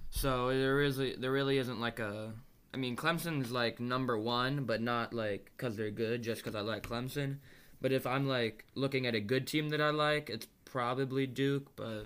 So 0.10 0.50
there 0.50 0.82
is 0.82 1.00
a, 1.00 1.16
there 1.16 1.32
really 1.32 1.58
isn't 1.58 1.80
like 1.80 2.00
a. 2.00 2.34
I 2.74 2.78
mean, 2.78 2.96
Clemson's 2.96 3.52
like 3.52 3.80
number 3.80 4.18
one, 4.18 4.66
but 4.66 4.82
not 4.82 5.14
like 5.14 5.52
because 5.58 5.76
they're 5.76 5.92
good, 5.92 6.22
just 6.22 6.44
because 6.44 6.56
I 6.56 6.62
like 6.62 6.88
Clemson. 6.88 7.38
But 7.82 7.92
if 7.92 8.06
I'm 8.06 8.28
like 8.28 8.66
looking 8.76 9.08
at 9.08 9.16
a 9.16 9.20
good 9.20 9.48
team 9.48 9.70
that 9.70 9.82
I 9.82 9.90
like, 9.90 10.30
it's 10.30 10.48
probably 10.66 11.28
Duke. 11.28 11.76
But 11.76 12.06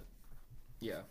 yeah, 0.80 1.02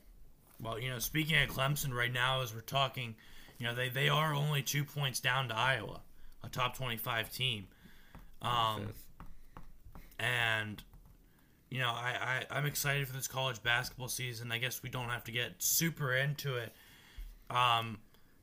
well, 0.61 0.79
you 0.79 0.88
know, 0.88 0.99
speaking 0.99 1.40
of 1.40 1.51
Clemson 1.51 1.92
right 1.92 2.12
now, 2.12 2.42
as 2.42 2.55
we're 2.55 2.62
talking, 2.62 3.14
you 3.59 3.66
know, 3.66 3.75
they 3.75 3.90
they 3.90 4.09
are 4.09 4.35
only 4.35 4.62
two 4.62 4.85
points 4.85 5.21
down 5.21 5.49
to 5.49 5.57
Iowa, 5.57 6.01
a 6.42 6.49
top 6.49 6.77
25 6.77 7.31
team. 7.31 7.66
Um, 8.42 8.88
and 10.18 10.83
you 11.70 11.79
know, 11.81 11.88
I, 11.90 12.44
I 12.51 12.59
I'm 12.59 12.66
excited 12.66 13.07
for 13.09 13.14
this 13.14 13.29
college 13.29 13.62
basketball 13.62 14.09
season. 14.09 14.53
I 14.53 14.59
guess 14.59 14.83
we 14.83 14.88
don't 14.90 15.09
have 15.09 15.25
to 15.25 15.33
get 15.33 15.55
super 15.59 16.14
into 16.14 16.57
it. 16.57 16.72
Um, 17.51 17.99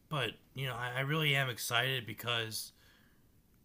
but 0.10 0.32
you 0.56 0.68
know, 0.68 0.76
I, 0.76 0.92
I 0.98 1.00
really 1.02 1.36
am 1.36 1.50
excited 1.50 2.06
because 2.06 2.72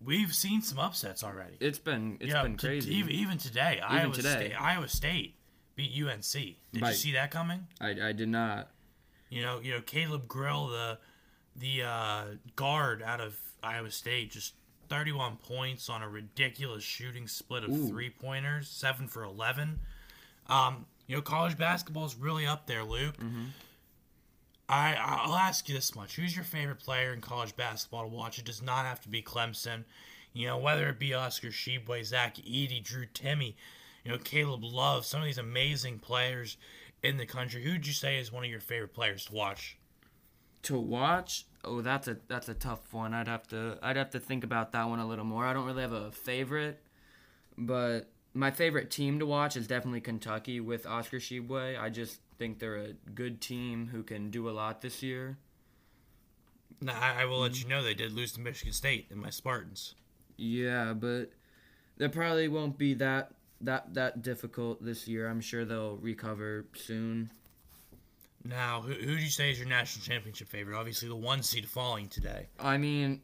we've 0.04 0.34
seen 0.34 0.62
some 0.62 0.78
upsets 0.78 1.22
already. 1.24 1.56
it's 1.60 1.78
been 1.78 2.18
it's 2.20 2.32
Yeah, 2.32 2.42
been 2.42 2.56
t- 2.56 2.66
crazy. 2.66 2.94
even, 2.96 3.10
even 3.12 3.38
today, 3.38 3.80
Iowa 3.86 4.14
today. 4.14 4.32
State, 4.48 4.52
Iowa 4.60 4.88
State 4.88 5.34
beat 5.74 5.90
UNC. 6.02 6.22
Did 6.32 6.56
you 6.74 6.92
see 6.92 7.12
that 7.12 7.30
coming? 7.30 7.66
I 7.80 7.90
I 8.08 8.12
did 8.12 8.28
not. 8.28 8.70
You 9.30 9.42
know, 9.42 9.60
you 9.60 9.72
know 9.72 9.80
Caleb 9.82 10.26
Grill, 10.28 10.68
the 10.68 10.98
the 11.56 11.82
uh, 11.82 12.24
guard 12.56 13.02
out 13.02 13.20
of 13.20 13.36
Iowa 13.62 13.90
State, 13.90 14.30
just 14.30 14.54
31 14.88 15.36
points 15.36 15.88
on 15.88 16.02
a 16.02 16.08
ridiculous 16.08 16.84
shooting 16.84 17.28
split 17.28 17.64
of 17.64 17.70
Ooh. 17.70 17.88
three 17.88 18.10
pointers, 18.10 18.68
seven 18.68 19.08
for 19.08 19.22
11. 19.24 19.80
Um, 20.48 20.86
you 21.06 21.16
know, 21.16 21.22
college 21.22 21.56
basketball 21.56 22.04
is 22.04 22.16
really 22.16 22.46
up 22.46 22.66
there, 22.66 22.84
Luke. 22.84 23.16
I 24.68 24.94
I'll 25.00 25.34
ask 25.34 25.68
you 25.68 25.74
this 25.74 25.94
much: 25.94 26.16
Who's 26.16 26.36
your 26.36 26.44
favorite 26.44 26.78
player 26.78 27.12
in 27.14 27.20
college 27.20 27.56
basketball 27.56 28.02
to 28.02 28.08
watch? 28.08 28.38
It 28.38 28.44
does 28.44 28.62
not 28.62 28.84
have 28.84 29.00
to 29.02 29.08
be 29.08 29.22
Clemson. 29.22 29.84
You 30.34 30.46
know, 30.48 30.58
whether 30.58 30.88
it 30.90 30.98
be 30.98 31.14
Oscar 31.14 31.48
Tshiebwe, 31.48 32.04
Zach 32.04 32.36
Edey, 32.36 32.82
Drew 32.82 33.06
Timme, 33.06 33.54
you 34.04 34.12
know, 34.12 34.18
Caleb 34.18 34.62
Love, 34.62 35.06
some 35.06 35.20
of 35.20 35.26
these 35.26 35.38
amazing 35.38 35.98
players 36.00 36.58
in 37.02 37.16
the 37.16 37.26
country. 37.26 37.62
Who'd 37.62 37.86
you 37.86 37.94
say 37.94 38.18
is 38.18 38.30
one 38.30 38.44
of 38.44 38.50
your 38.50 38.60
favorite 38.60 38.92
players 38.92 39.24
to 39.26 39.32
watch? 39.32 39.77
To 40.62 40.78
watch 40.78 41.46
oh 41.64 41.80
that's 41.80 42.08
a 42.08 42.16
that's 42.28 42.48
a 42.48 42.54
tough 42.54 42.92
one. 42.92 43.14
I'd 43.14 43.28
have 43.28 43.46
to 43.48 43.78
i'd 43.82 43.96
have 43.96 44.10
to 44.10 44.20
think 44.20 44.44
about 44.44 44.72
that 44.72 44.88
one 44.88 44.98
a 44.98 45.06
little 45.06 45.24
more. 45.24 45.44
I 45.46 45.52
don't 45.52 45.64
really 45.66 45.82
have 45.82 45.92
a 45.92 46.10
favorite 46.12 46.82
but 47.56 48.10
my 48.34 48.50
favorite 48.50 48.90
team 48.90 49.18
to 49.18 49.26
watch 49.26 49.56
is 49.56 49.66
definitely 49.66 50.00
kentucky 50.00 50.60
with 50.60 50.86
oscar 50.86 51.18
Tshiebwe. 51.18 51.80
i 51.80 51.88
just 51.88 52.20
think 52.38 52.60
they're 52.60 52.76
a 52.76 52.92
good 53.14 53.40
team 53.40 53.88
who 53.90 54.04
can 54.04 54.30
do 54.30 54.48
a 54.48 54.52
lot 54.52 54.80
this 54.80 55.02
year. 55.02 55.36
Now, 56.80 56.96
I, 57.00 57.22
I 57.22 57.24
will 57.24 57.40
let 57.40 57.60
you 57.60 57.68
know 57.68 57.82
they 57.82 57.94
did 57.94 58.12
lose 58.12 58.30
to 58.34 58.40
Michigan 58.40 58.72
State 58.72 59.08
and 59.10 59.20
my 59.20 59.30
Spartans. 59.30 59.96
yeah 60.36 60.92
but 60.92 61.32
that 61.96 62.12
probably 62.12 62.46
won't 62.46 62.78
be 62.78 62.94
that 62.94 63.32
that 63.60 63.94
that 63.94 64.22
difficult 64.22 64.84
this 64.84 65.08
year. 65.08 65.28
I'm 65.28 65.40
sure 65.40 65.64
they'll 65.64 65.96
recover 65.96 66.66
soon 66.74 67.32
Now, 68.44 68.80
who, 68.80 68.92
who 68.92 69.16
do 69.16 69.22
you 69.22 69.30
say 69.30 69.50
is 69.50 69.58
your 69.58 69.68
national 69.68 70.04
championship 70.04 70.48
favorite? 70.48 70.76
Obviously, 70.78 71.08
the 71.08 71.16
one 71.16 71.42
seed 71.42 71.68
falling 71.68 72.08
today. 72.08 72.46
I 72.58 72.78
mean, 72.78 73.20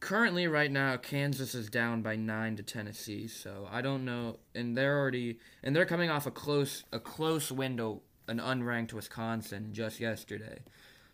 currently 0.00 0.46
right 0.46 0.70
now 0.70 0.96
Kansas 0.96 1.54
is 1.54 1.68
down 1.68 2.02
by 2.02 2.16
nine 2.16 2.56
to 2.56 2.62
Tennessee, 2.62 3.28
so 3.28 3.68
I 3.70 3.82
don't 3.82 4.04
know, 4.04 4.38
and 4.54 4.76
they're 4.76 4.98
already 4.98 5.38
and 5.62 5.74
they're 5.74 5.86
coming 5.86 6.10
off 6.10 6.26
a 6.26 6.30
close 6.30 6.84
a 6.92 7.00
close 7.00 7.50
window, 7.52 8.02
an 8.28 8.38
unranked 8.38 8.92
Wisconsin 8.92 9.70
just 9.72 10.00
yesterday, 10.00 10.60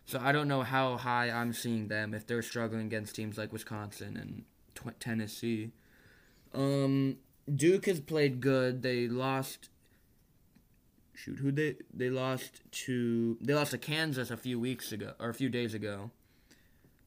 so 0.05 0.19
I 0.21 0.31
don't 0.31 0.47
know 0.47 0.63
how 0.63 0.97
high 0.97 1.29
I'm 1.29 1.53
seeing 1.53 1.87
them 1.87 2.13
if 2.13 2.27
they're 2.27 2.41
struggling 2.41 2.85
against 2.85 3.15
teams 3.15 3.37
like 3.37 3.51
Wisconsin 3.53 4.17
and 4.17 4.43
tw- 4.75 4.99
Tennessee. 4.99 5.71
Um, 6.53 7.17
Duke 7.53 7.85
has 7.87 7.99
played 7.99 8.41
good. 8.41 8.83
They 8.83 9.07
lost. 9.07 9.69
Shoot, 11.15 11.39
who 11.39 11.51
they 11.51 11.75
they 11.93 12.09
lost 12.09 12.61
to? 12.71 13.37
They 13.41 13.53
lost 13.53 13.71
to 13.71 13.77
Kansas 13.77 14.31
a 14.31 14.37
few 14.37 14.59
weeks 14.59 14.91
ago 14.91 15.13
or 15.19 15.29
a 15.29 15.33
few 15.33 15.49
days 15.49 15.73
ago. 15.73 16.11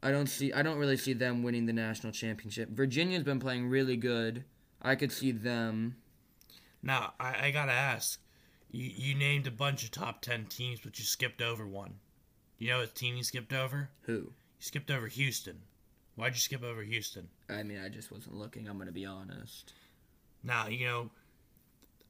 I 0.02 0.10
don't 0.10 0.28
see. 0.28 0.52
I 0.52 0.62
don't 0.62 0.78
really 0.78 0.96
see 0.96 1.12
them 1.12 1.42
winning 1.42 1.66
the 1.66 1.72
national 1.72 2.12
championship. 2.12 2.70
Virginia's 2.70 3.24
been 3.24 3.40
playing 3.40 3.68
really 3.68 3.96
good. 3.96 4.44
I 4.80 4.94
could 4.94 5.10
see 5.10 5.32
them. 5.32 5.96
Now, 6.82 7.14
I, 7.18 7.46
I 7.46 7.50
gotta 7.50 7.72
ask. 7.72 8.20
You, 8.70 8.90
you 8.94 9.14
named 9.14 9.46
a 9.46 9.50
bunch 9.50 9.84
of 9.84 9.90
top 9.90 10.22
10 10.22 10.46
teams, 10.46 10.80
but 10.80 10.98
you 10.98 11.04
skipped 11.04 11.40
over 11.40 11.66
one. 11.66 11.94
You 12.58 12.68
know 12.68 12.78
what 12.78 12.94
team 12.94 13.16
you 13.16 13.24
skipped 13.24 13.52
over? 13.52 13.90
Who? 14.02 14.12
You 14.12 14.32
skipped 14.60 14.90
over 14.90 15.06
Houston. 15.06 15.60
Why'd 16.14 16.34
you 16.34 16.40
skip 16.40 16.62
over 16.62 16.82
Houston? 16.82 17.28
I 17.48 17.62
mean, 17.62 17.78
I 17.84 17.88
just 17.88 18.10
wasn't 18.10 18.36
looking. 18.36 18.68
I'm 18.68 18.78
gonna 18.78 18.92
be 18.92 19.04
honest. 19.04 19.72
Now, 20.42 20.68
you 20.68 20.86
know, 20.86 21.10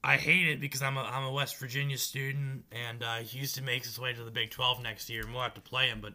I 0.06 0.18
hate 0.18 0.46
it 0.46 0.60
because 0.60 0.82
I'm 0.82 0.96
a, 0.96 1.02
I'm 1.02 1.24
a 1.24 1.32
West 1.32 1.56
Virginia 1.58 1.98
student, 1.98 2.62
and 2.70 3.02
uh, 3.02 3.16
Houston 3.16 3.64
makes 3.64 3.88
its 3.88 3.98
way 3.98 4.12
to 4.12 4.22
the 4.22 4.30
Big 4.30 4.50
12 4.50 4.80
next 4.80 5.10
year, 5.10 5.22
and 5.22 5.32
we'll 5.32 5.42
have 5.42 5.54
to 5.54 5.60
play 5.60 5.88
them, 5.88 5.98
but 6.00 6.14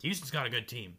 Houston's 0.00 0.30
got 0.30 0.46
a 0.46 0.50
good 0.50 0.68
team. 0.68 0.94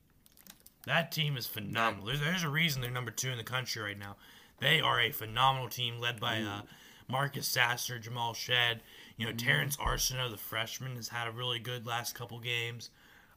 That 0.85 1.09
team 1.09 1.37
is 1.37 1.47
phenomenal. 1.47 2.07
There's, 2.07 2.19
there's 2.19 2.43
a 2.43 2.49
reason 2.49 2.81
they're 2.81 2.91
number 2.91 3.11
two 3.11 3.29
in 3.29 3.37
the 3.37 3.45
country 3.45 3.81
right 3.81 3.97
now. 3.97 4.17
They 4.59 4.81
are 4.81 4.99
a 4.99 5.11
phenomenal 5.11 5.69
team 5.69 5.99
led 5.99 6.19
by 6.19 6.41
uh, 6.41 6.61
Marcus 7.07 7.47
Sasser, 7.47 7.97
Jamal 7.97 8.33
Shead. 8.33 8.81
You 9.15 9.25
know, 9.25 9.31
Terrance 9.31 9.77
Arceneaux, 9.77 10.29
the 10.29 10.35
freshman, 10.37 10.97
has 10.97 11.07
had 11.07 11.29
a 11.29 11.31
really 11.31 11.59
good 11.59 11.85
last 11.85 12.13
couple 12.13 12.39
games. 12.39 12.89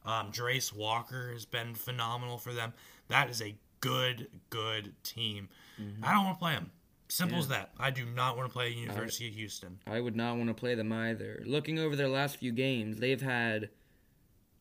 Um, 0.04 0.32
Jarace 0.32 0.74
Walker 0.74 1.30
has 1.32 1.44
been 1.44 1.76
phenomenal 1.76 2.38
for 2.38 2.52
them. 2.52 2.72
That 3.06 3.30
is 3.30 3.40
a 3.40 3.54
good, 3.80 4.26
good 4.48 4.94
team. 5.04 5.48
I 6.02 6.12
don't 6.12 6.24
want 6.24 6.38
to 6.38 6.42
play 6.42 6.52
them. 6.54 6.72
Simple 7.10 7.38
as 7.38 7.48
that. 7.48 7.72
I 7.78 7.90
do 7.90 8.04
not 8.04 8.36
want 8.36 8.48
to 8.48 8.52
play 8.52 8.70
University 8.70 9.28
of 9.28 9.34
Houston. 9.34 9.80
I 9.86 10.00
would 10.00 10.14
not 10.14 10.36
want 10.36 10.48
to 10.48 10.54
play 10.54 10.76
them 10.76 10.92
either. 10.92 11.42
Looking 11.44 11.78
over 11.78 11.96
their 11.96 12.08
last 12.08 12.36
few 12.36 12.52
games, 12.52 12.98
they've 12.98 13.20
had 13.20 13.70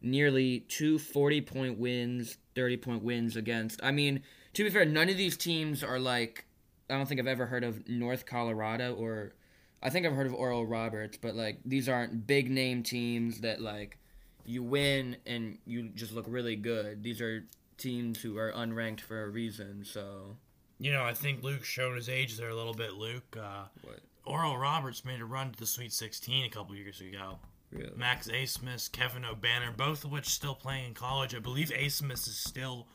nearly 0.01 0.61
two 0.61 0.97
40 0.97 1.41
point 1.41 1.77
wins, 1.77 2.37
30 2.55 2.77
point 2.77 3.03
wins 3.03 3.35
against. 3.35 3.79
I 3.83 3.91
mean, 3.91 4.23
to 4.53 4.63
be 4.63 4.69
fair, 4.71 4.83
none 4.85 5.09
of 5.09 5.17
these 5.17 5.37
teams 5.37 5.83
are 5.83 5.99
like. 5.99 6.45
I 6.89 6.95
don't 6.95 7.07
think 7.07 7.19
I've 7.19 7.27
ever 7.27 7.45
heard 7.45 7.63
of 7.63 7.87
North 7.87 8.25
Colorado 8.25 8.95
or. 8.95 9.33
I 9.81 9.89
think 9.89 10.05
I've 10.05 10.15
heard 10.15 10.27
of 10.27 10.33
Oral 10.33 10.65
Roberts, 10.65 11.17
but 11.21 11.35
like 11.35 11.59
these 11.63 11.87
aren't 11.87 12.27
big 12.27 12.49
name 12.49 12.83
teams 12.83 13.41
that 13.41 13.61
like 13.61 13.97
you 14.43 14.63
win 14.63 15.17
and 15.25 15.59
you 15.65 15.89
just 15.89 16.11
look 16.13 16.25
really 16.27 16.55
good. 16.55 17.03
These 17.03 17.21
are 17.21 17.45
teams 17.77 18.21
who 18.21 18.37
are 18.37 18.51
unranked 18.51 19.01
for 19.01 19.23
a 19.23 19.29
reason. 19.29 19.85
So 19.85 20.35
You 20.79 20.91
know, 20.93 21.03
I 21.03 21.13
think 21.13 21.43
Luke's 21.43 21.67
shown 21.67 21.95
his 21.95 22.07
age 22.09 22.37
there 22.37 22.49
a 22.49 22.55
little 22.55 22.73
bit, 22.73 22.93
Luke. 22.93 23.35
Uh, 23.37 23.65
What? 23.83 23.99
Oral 24.25 24.57
Roberts 24.57 25.03
made 25.03 25.19
a 25.21 25.25
run 25.25 25.51
to 25.51 25.59
the 25.59 25.65
Sweet 25.65 25.91
16 25.91 26.45
a 26.45 26.49
couple 26.49 26.75
years 26.75 27.01
ago. 27.01 27.39
really, 27.71 27.89
Max 27.95 28.27
Abmas, 28.27 28.91
Kevin 28.91 29.23
Obanor, 29.23 29.75
both 29.75 30.03
of 30.05 30.11
which 30.11 30.27
still 30.27 30.55
playing 30.55 30.85
in 30.85 30.93
college. 30.93 31.35
I 31.35 31.39
believe 31.39 31.69
Abmas 31.69 32.27
is 32.27 32.37
still 32.37 32.87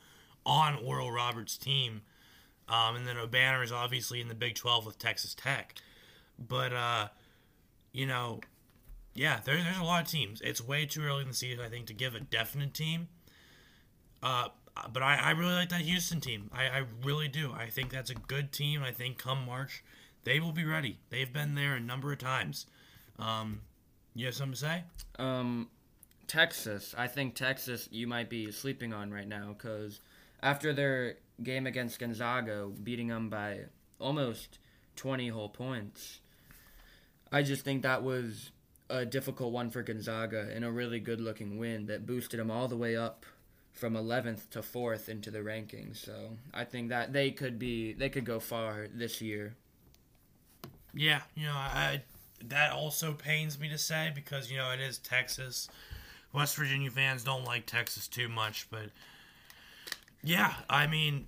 on 0.47 0.77
Oral 0.77 1.11
Roberts' 1.13 1.59
team. 1.59 2.03
Um, 2.69 2.97
and 2.97 3.07
then 3.07 3.17
Obanor 3.17 3.63
is 3.63 3.73
obviously 3.73 4.21
in 4.21 4.29
the 4.29 4.35
Big 4.35 4.55
12 4.55 4.87
with 4.87 4.99
Texas 4.99 5.35
Tech. 5.35 5.75
But, 6.39 6.73
uh, 6.73 7.09
you 7.93 8.07
know, 8.07 8.41
yeah, 9.15 9.41
there, 9.45 9.57
there's 9.57 9.79
a 9.79 9.85
lot 9.85 10.03
of 10.03 10.09
teams. 10.11 10.41
It's 10.41 10.61
way 10.61 10.87
too 10.87 11.03
early 11.03 11.23
in 11.23 11.29
the 11.29 11.35
season, 11.35 11.63
I 11.65 11.69
think, 11.69 11.87
to 11.87 11.93
give 11.95 12.15
a 12.15 12.21
definite 12.21 12.73
team. 12.75 13.09
Uh, 14.23 14.49
but 14.93 15.03
I, 15.03 15.17
I 15.17 15.31
really 15.31 15.55
like 15.55 15.69
that 15.71 15.83
Houston 15.83 16.21
team. 16.21 16.51
I, 16.53 16.65
I 16.65 16.85
really 17.03 17.29
do. 17.29 17.53
I 17.53 17.69
think 17.69 17.91
that's 17.91 18.11
a 18.11 18.15
good 18.15 18.53
team. 18.53 18.83
I 18.83 18.91
think 18.91 19.19
come 19.19 19.47
March, 19.47 19.85
they 20.25 20.41
will 20.41 20.53
be 20.53 20.65
ready. 20.65 20.99
They've 21.11 21.33
been 21.33 21.55
there 21.55 21.75
a 21.75 21.81
number 21.81 22.13
of 22.13 22.19
times. 22.19 22.67
Um, 23.19 23.61
you 24.15 24.27
have 24.27 24.35
something 24.35 24.55
to 24.55 24.59
say? 24.59 24.85
Um, 25.19 25.69
Texas. 26.27 26.95
I 26.97 27.07
think 27.07 27.35
Texas 27.35 27.89
you 27.93 28.07
might 28.07 28.29
be 28.29 28.51
sleeping 28.51 28.93
on 28.93 29.13
right 29.13 29.29
now 29.29 29.55
because 29.57 30.01
after 30.43 30.73
their 30.73 31.17
game 31.43 31.67
against 31.67 31.99
Gonzaga, 31.99 32.69
beating 32.83 33.09
them 33.09 33.29
by 33.29 33.61
almost 33.99 34.59
20 34.97 35.29
whole 35.29 35.49
points. 35.49 36.21
I 37.33 37.43
just 37.43 37.65
think 37.65 37.83
that 37.83 38.03
was 38.03 38.53
a 38.89 39.05
difficult 39.05 39.53
one 39.53 39.71
for 39.71 39.83
Gonzaga 39.83 40.49
and 40.55 40.65
a 40.65 40.71
really 40.71 41.01
good 41.01 41.21
looking 41.21 41.59
win 41.59 41.87
that 41.87 42.07
boosted 42.07 42.39
them 42.39 42.51
all 42.51 42.69
the 42.69 42.77
way 42.77 42.97
up 42.97 43.25
from 43.75 43.95
11th 43.95 44.49
to 44.51 44.61
4th 44.61 45.09
into 45.09 45.31
the 45.31 45.41
rankings. 45.41 45.97
So 45.97 46.31
I 46.55 46.65
think 46.65 46.89
that 46.89 47.13
they 47.13 47.31
could 47.31 47.59
be 47.59 47.93
they 47.93 48.09
could 48.09 48.25
go 48.25 48.41
far 48.41 48.87
this 48.93 49.21
year. 49.21 49.57
Yeah, 50.95 51.23
you 51.35 51.47
know, 51.47 51.53
I 51.53 52.03
that 52.47 52.73
also 52.73 53.13
pains 53.13 53.59
me 53.59 53.69
to 53.69 53.79
say 53.79 54.13
because 54.15 54.51
you 54.51 54.57
know 54.57 54.71
it 54.71 54.81
is 54.81 54.99
Texas. 54.99 55.69
West 56.33 56.57
Virginia 56.57 56.91
fans 56.91 57.23
don't 57.23 57.45
like 57.45 57.67
Texas 57.67 58.09
too 58.09 58.29
much, 58.29 58.69
but 58.71 58.91
yeah, 60.23 60.55
I 60.69 60.87
mean, 60.87 61.27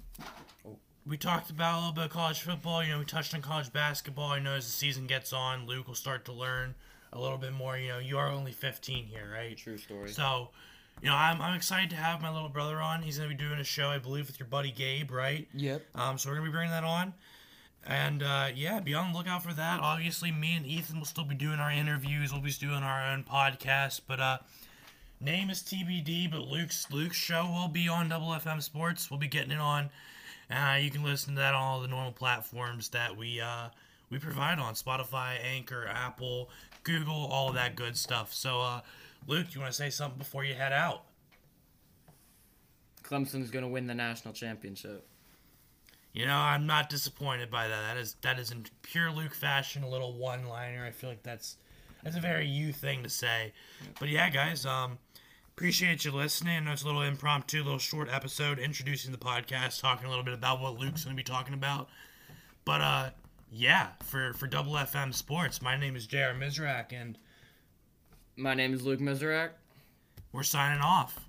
we 1.06 1.16
talked 1.16 1.50
about 1.50 1.76
a 1.76 1.78
little 1.78 1.92
bit 1.92 2.04
of 2.06 2.10
college 2.10 2.40
football. 2.40 2.82
You 2.82 2.92
know, 2.92 2.98
we 2.98 3.04
touched 3.04 3.34
on 3.34 3.42
college 3.42 3.72
basketball. 3.72 4.30
I 4.30 4.40
know 4.40 4.54
as 4.54 4.66
the 4.66 4.72
season 4.72 5.06
gets 5.06 5.32
on, 5.32 5.66
Luke 5.66 5.86
will 5.86 5.94
start 5.94 6.24
to 6.24 6.32
learn 6.32 6.74
a 7.12 7.20
little 7.20 7.38
bit 7.38 7.52
more. 7.52 7.76
You 7.76 7.88
know, 7.88 7.98
you 7.98 8.18
are 8.18 8.28
only 8.28 8.52
15 8.52 9.04
here, 9.04 9.30
right? 9.32 9.56
True 9.56 9.78
story. 9.78 10.08
So, 10.08 10.50
you 11.02 11.08
know, 11.08 11.14
I'm, 11.14 11.40
I'm 11.40 11.54
excited 11.54 11.90
to 11.90 11.96
have 11.96 12.22
my 12.22 12.32
little 12.32 12.48
brother 12.48 12.80
on. 12.80 13.02
He's 13.02 13.18
going 13.18 13.30
to 13.30 13.36
be 13.36 13.42
doing 13.42 13.58
a 13.58 13.64
show, 13.64 13.88
I 13.88 13.98
believe, 13.98 14.26
with 14.26 14.38
your 14.38 14.48
buddy 14.48 14.70
Gabe, 14.70 15.10
right? 15.10 15.46
Yep. 15.54 15.82
Um, 15.94 16.18
so 16.18 16.28
we're 16.28 16.36
going 16.36 16.46
to 16.46 16.50
be 16.50 16.54
bringing 16.56 16.72
that 16.72 16.84
on. 16.84 17.14
And 17.86 18.22
uh, 18.22 18.48
yeah, 18.54 18.80
be 18.80 18.94
on 18.94 19.12
the 19.12 19.18
lookout 19.18 19.42
for 19.44 19.52
that. 19.52 19.80
Obviously, 19.80 20.32
me 20.32 20.56
and 20.56 20.66
Ethan 20.66 20.98
will 20.98 21.06
still 21.06 21.24
be 21.24 21.36
doing 21.36 21.60
our 21.60 21.70
interviews. 21.70 22.32
We'll 22.32 22.42
be 22.42 22.50
doing 22.50 22.82
our 22.82 23.12
own 23.12 23.24
podcast. 23.24 24.00
But 24.08 24.18
uh, 24.18 24.38
name 25.20 25.50
is 25.50 25.62
TBD. 25.62 26.30
But 26.30 26.48
Luke's 26.48 26.90
Luke's 26.90 27.16
show 27.16 27.44
will 27.44 27.68
be 27.68 27.88
on 27.88 28.08
Double 28.08 28.28
FM 28.28 28.60
Sports. 28.60 29.08
We'll 29.08 29.20
be 29.20 29.28
getting 29.28 29.52
it 29.52 29.60
on. 29.60 29.90
Uh, 30.50 30.78
you 30.80 30.90
can 30.90 31.04
listen 31.04 31.34
to 31.34 31.40
that 31.40 31.54
on 31.54 31.62
all 31.62 31.80
the 31.80 31.88
normal 31.88 32.12
platforms 32.12 32.88
that 32.88 33.16
we 33.16 33.40
uh, 33.40 33.68
we 34.10 34.18
provide 34.18 34.58
on 34.58 34.74
Spotify, 34.74 35.36
Anchor, 35.44 35.86
Apple, 35.86 36.50
Google, 36.82 37.26
all 37.26 37.52
that 37.52 37.76
good 37.76 37.96
stuff. 37.96 38.32
So, 38.32 38.60
uh, 38.60 38.80
Luke, 39.26 39.46
you 39.54 39.60
want 39.60 39.72
to 39.72 39.76
say 39.76 39.90
something 39.90 40.18
before 40.18 40.44
you 40.44 40.54
head 40.54 40.72
out? 40.72 41.02
Clemson's 43.02 43.50
going 43.50 43.64
to 43.64 43.68
win 43.68 43.86
the 43.86 43.94
national 43.94 44.34
championship. 44.34 45.06
You 46.12 46.26
know, 46.26 46.36
I'm 46.36 46.66
not 46.66 46.88
disappointed 46.88 47.50
by 47.50 47.68
that. 47.68 47.82
That 47.82 47.96
is 47.98 48.16
that 48.22 48.38
is 48.38 48.50
in 48.50 48.64
pure 48.82 49.10
Luke 49.12 49.34
fashion, 49.34 49.82
a 49.82 49.88
little 49.88 50.14
one 50.14 50.48
liner. 50.48 50.84
I 50.84 50.90
feel 50.90 51.10
like 51.10 51.22
that's 51.22 51.56
that's 52.02 52.16
a 52.16 52.20
very 52.20 52.46
you 52.46 52.72
thing 52.72 53.02
to 53.02 53.10
say. 53.10 53.52
But 54.00 54.08
yeah, 54.08 54.30
guys, 54.30 54.64
um, 54.64 54.98
appreciate 55.54 56.06
you 56.06 56.12
listening. 56.12 56.56
I 56.56 56.60
know 56.60 56.72
it's 56.72 56.84
a 56.84 56.86
little 56.86 57.02
impromptu, 57.02 57.62
little 57.62 57.78
short 57.78 58.08
episode 58.10 58.58
introducing 58.58 59.12
the 59.12 59.18
podcast, 59.18 59.80
talking 59.80 60.06
a 60.06 60.08
little 60.08 60.24
bit 60.24 60.32
about 60.32 60.62
what 60.62 60.78
Luke's 60.78 61.04
gonna 61.04 61.16
be 61.16 61.22
talking 61.22 61.54
about. 61.54 61.88
But 62.64 62.80
uh 62.80 63.10
yeah, 63.50 63.88
for 64.02 64.32
for 64.32 64.46
Double 64.46 64.72
FM 64.72 65.12
Sports, 65.14 65.60
my 65.60 65.76
name 65.76 65.96
is 65.96 66.06
J.R. 66.06 66.32
Mizrak 66.34 66.92
and 66.92 67.18
My 68.38 68.52
name 68.54 68.74
is 68.74 68.82
Luke 68.82 69.00
Miserak. 69.00 69.50
we're 70.32 70.42
signing 70.42 70.82
off. 70.82 71.25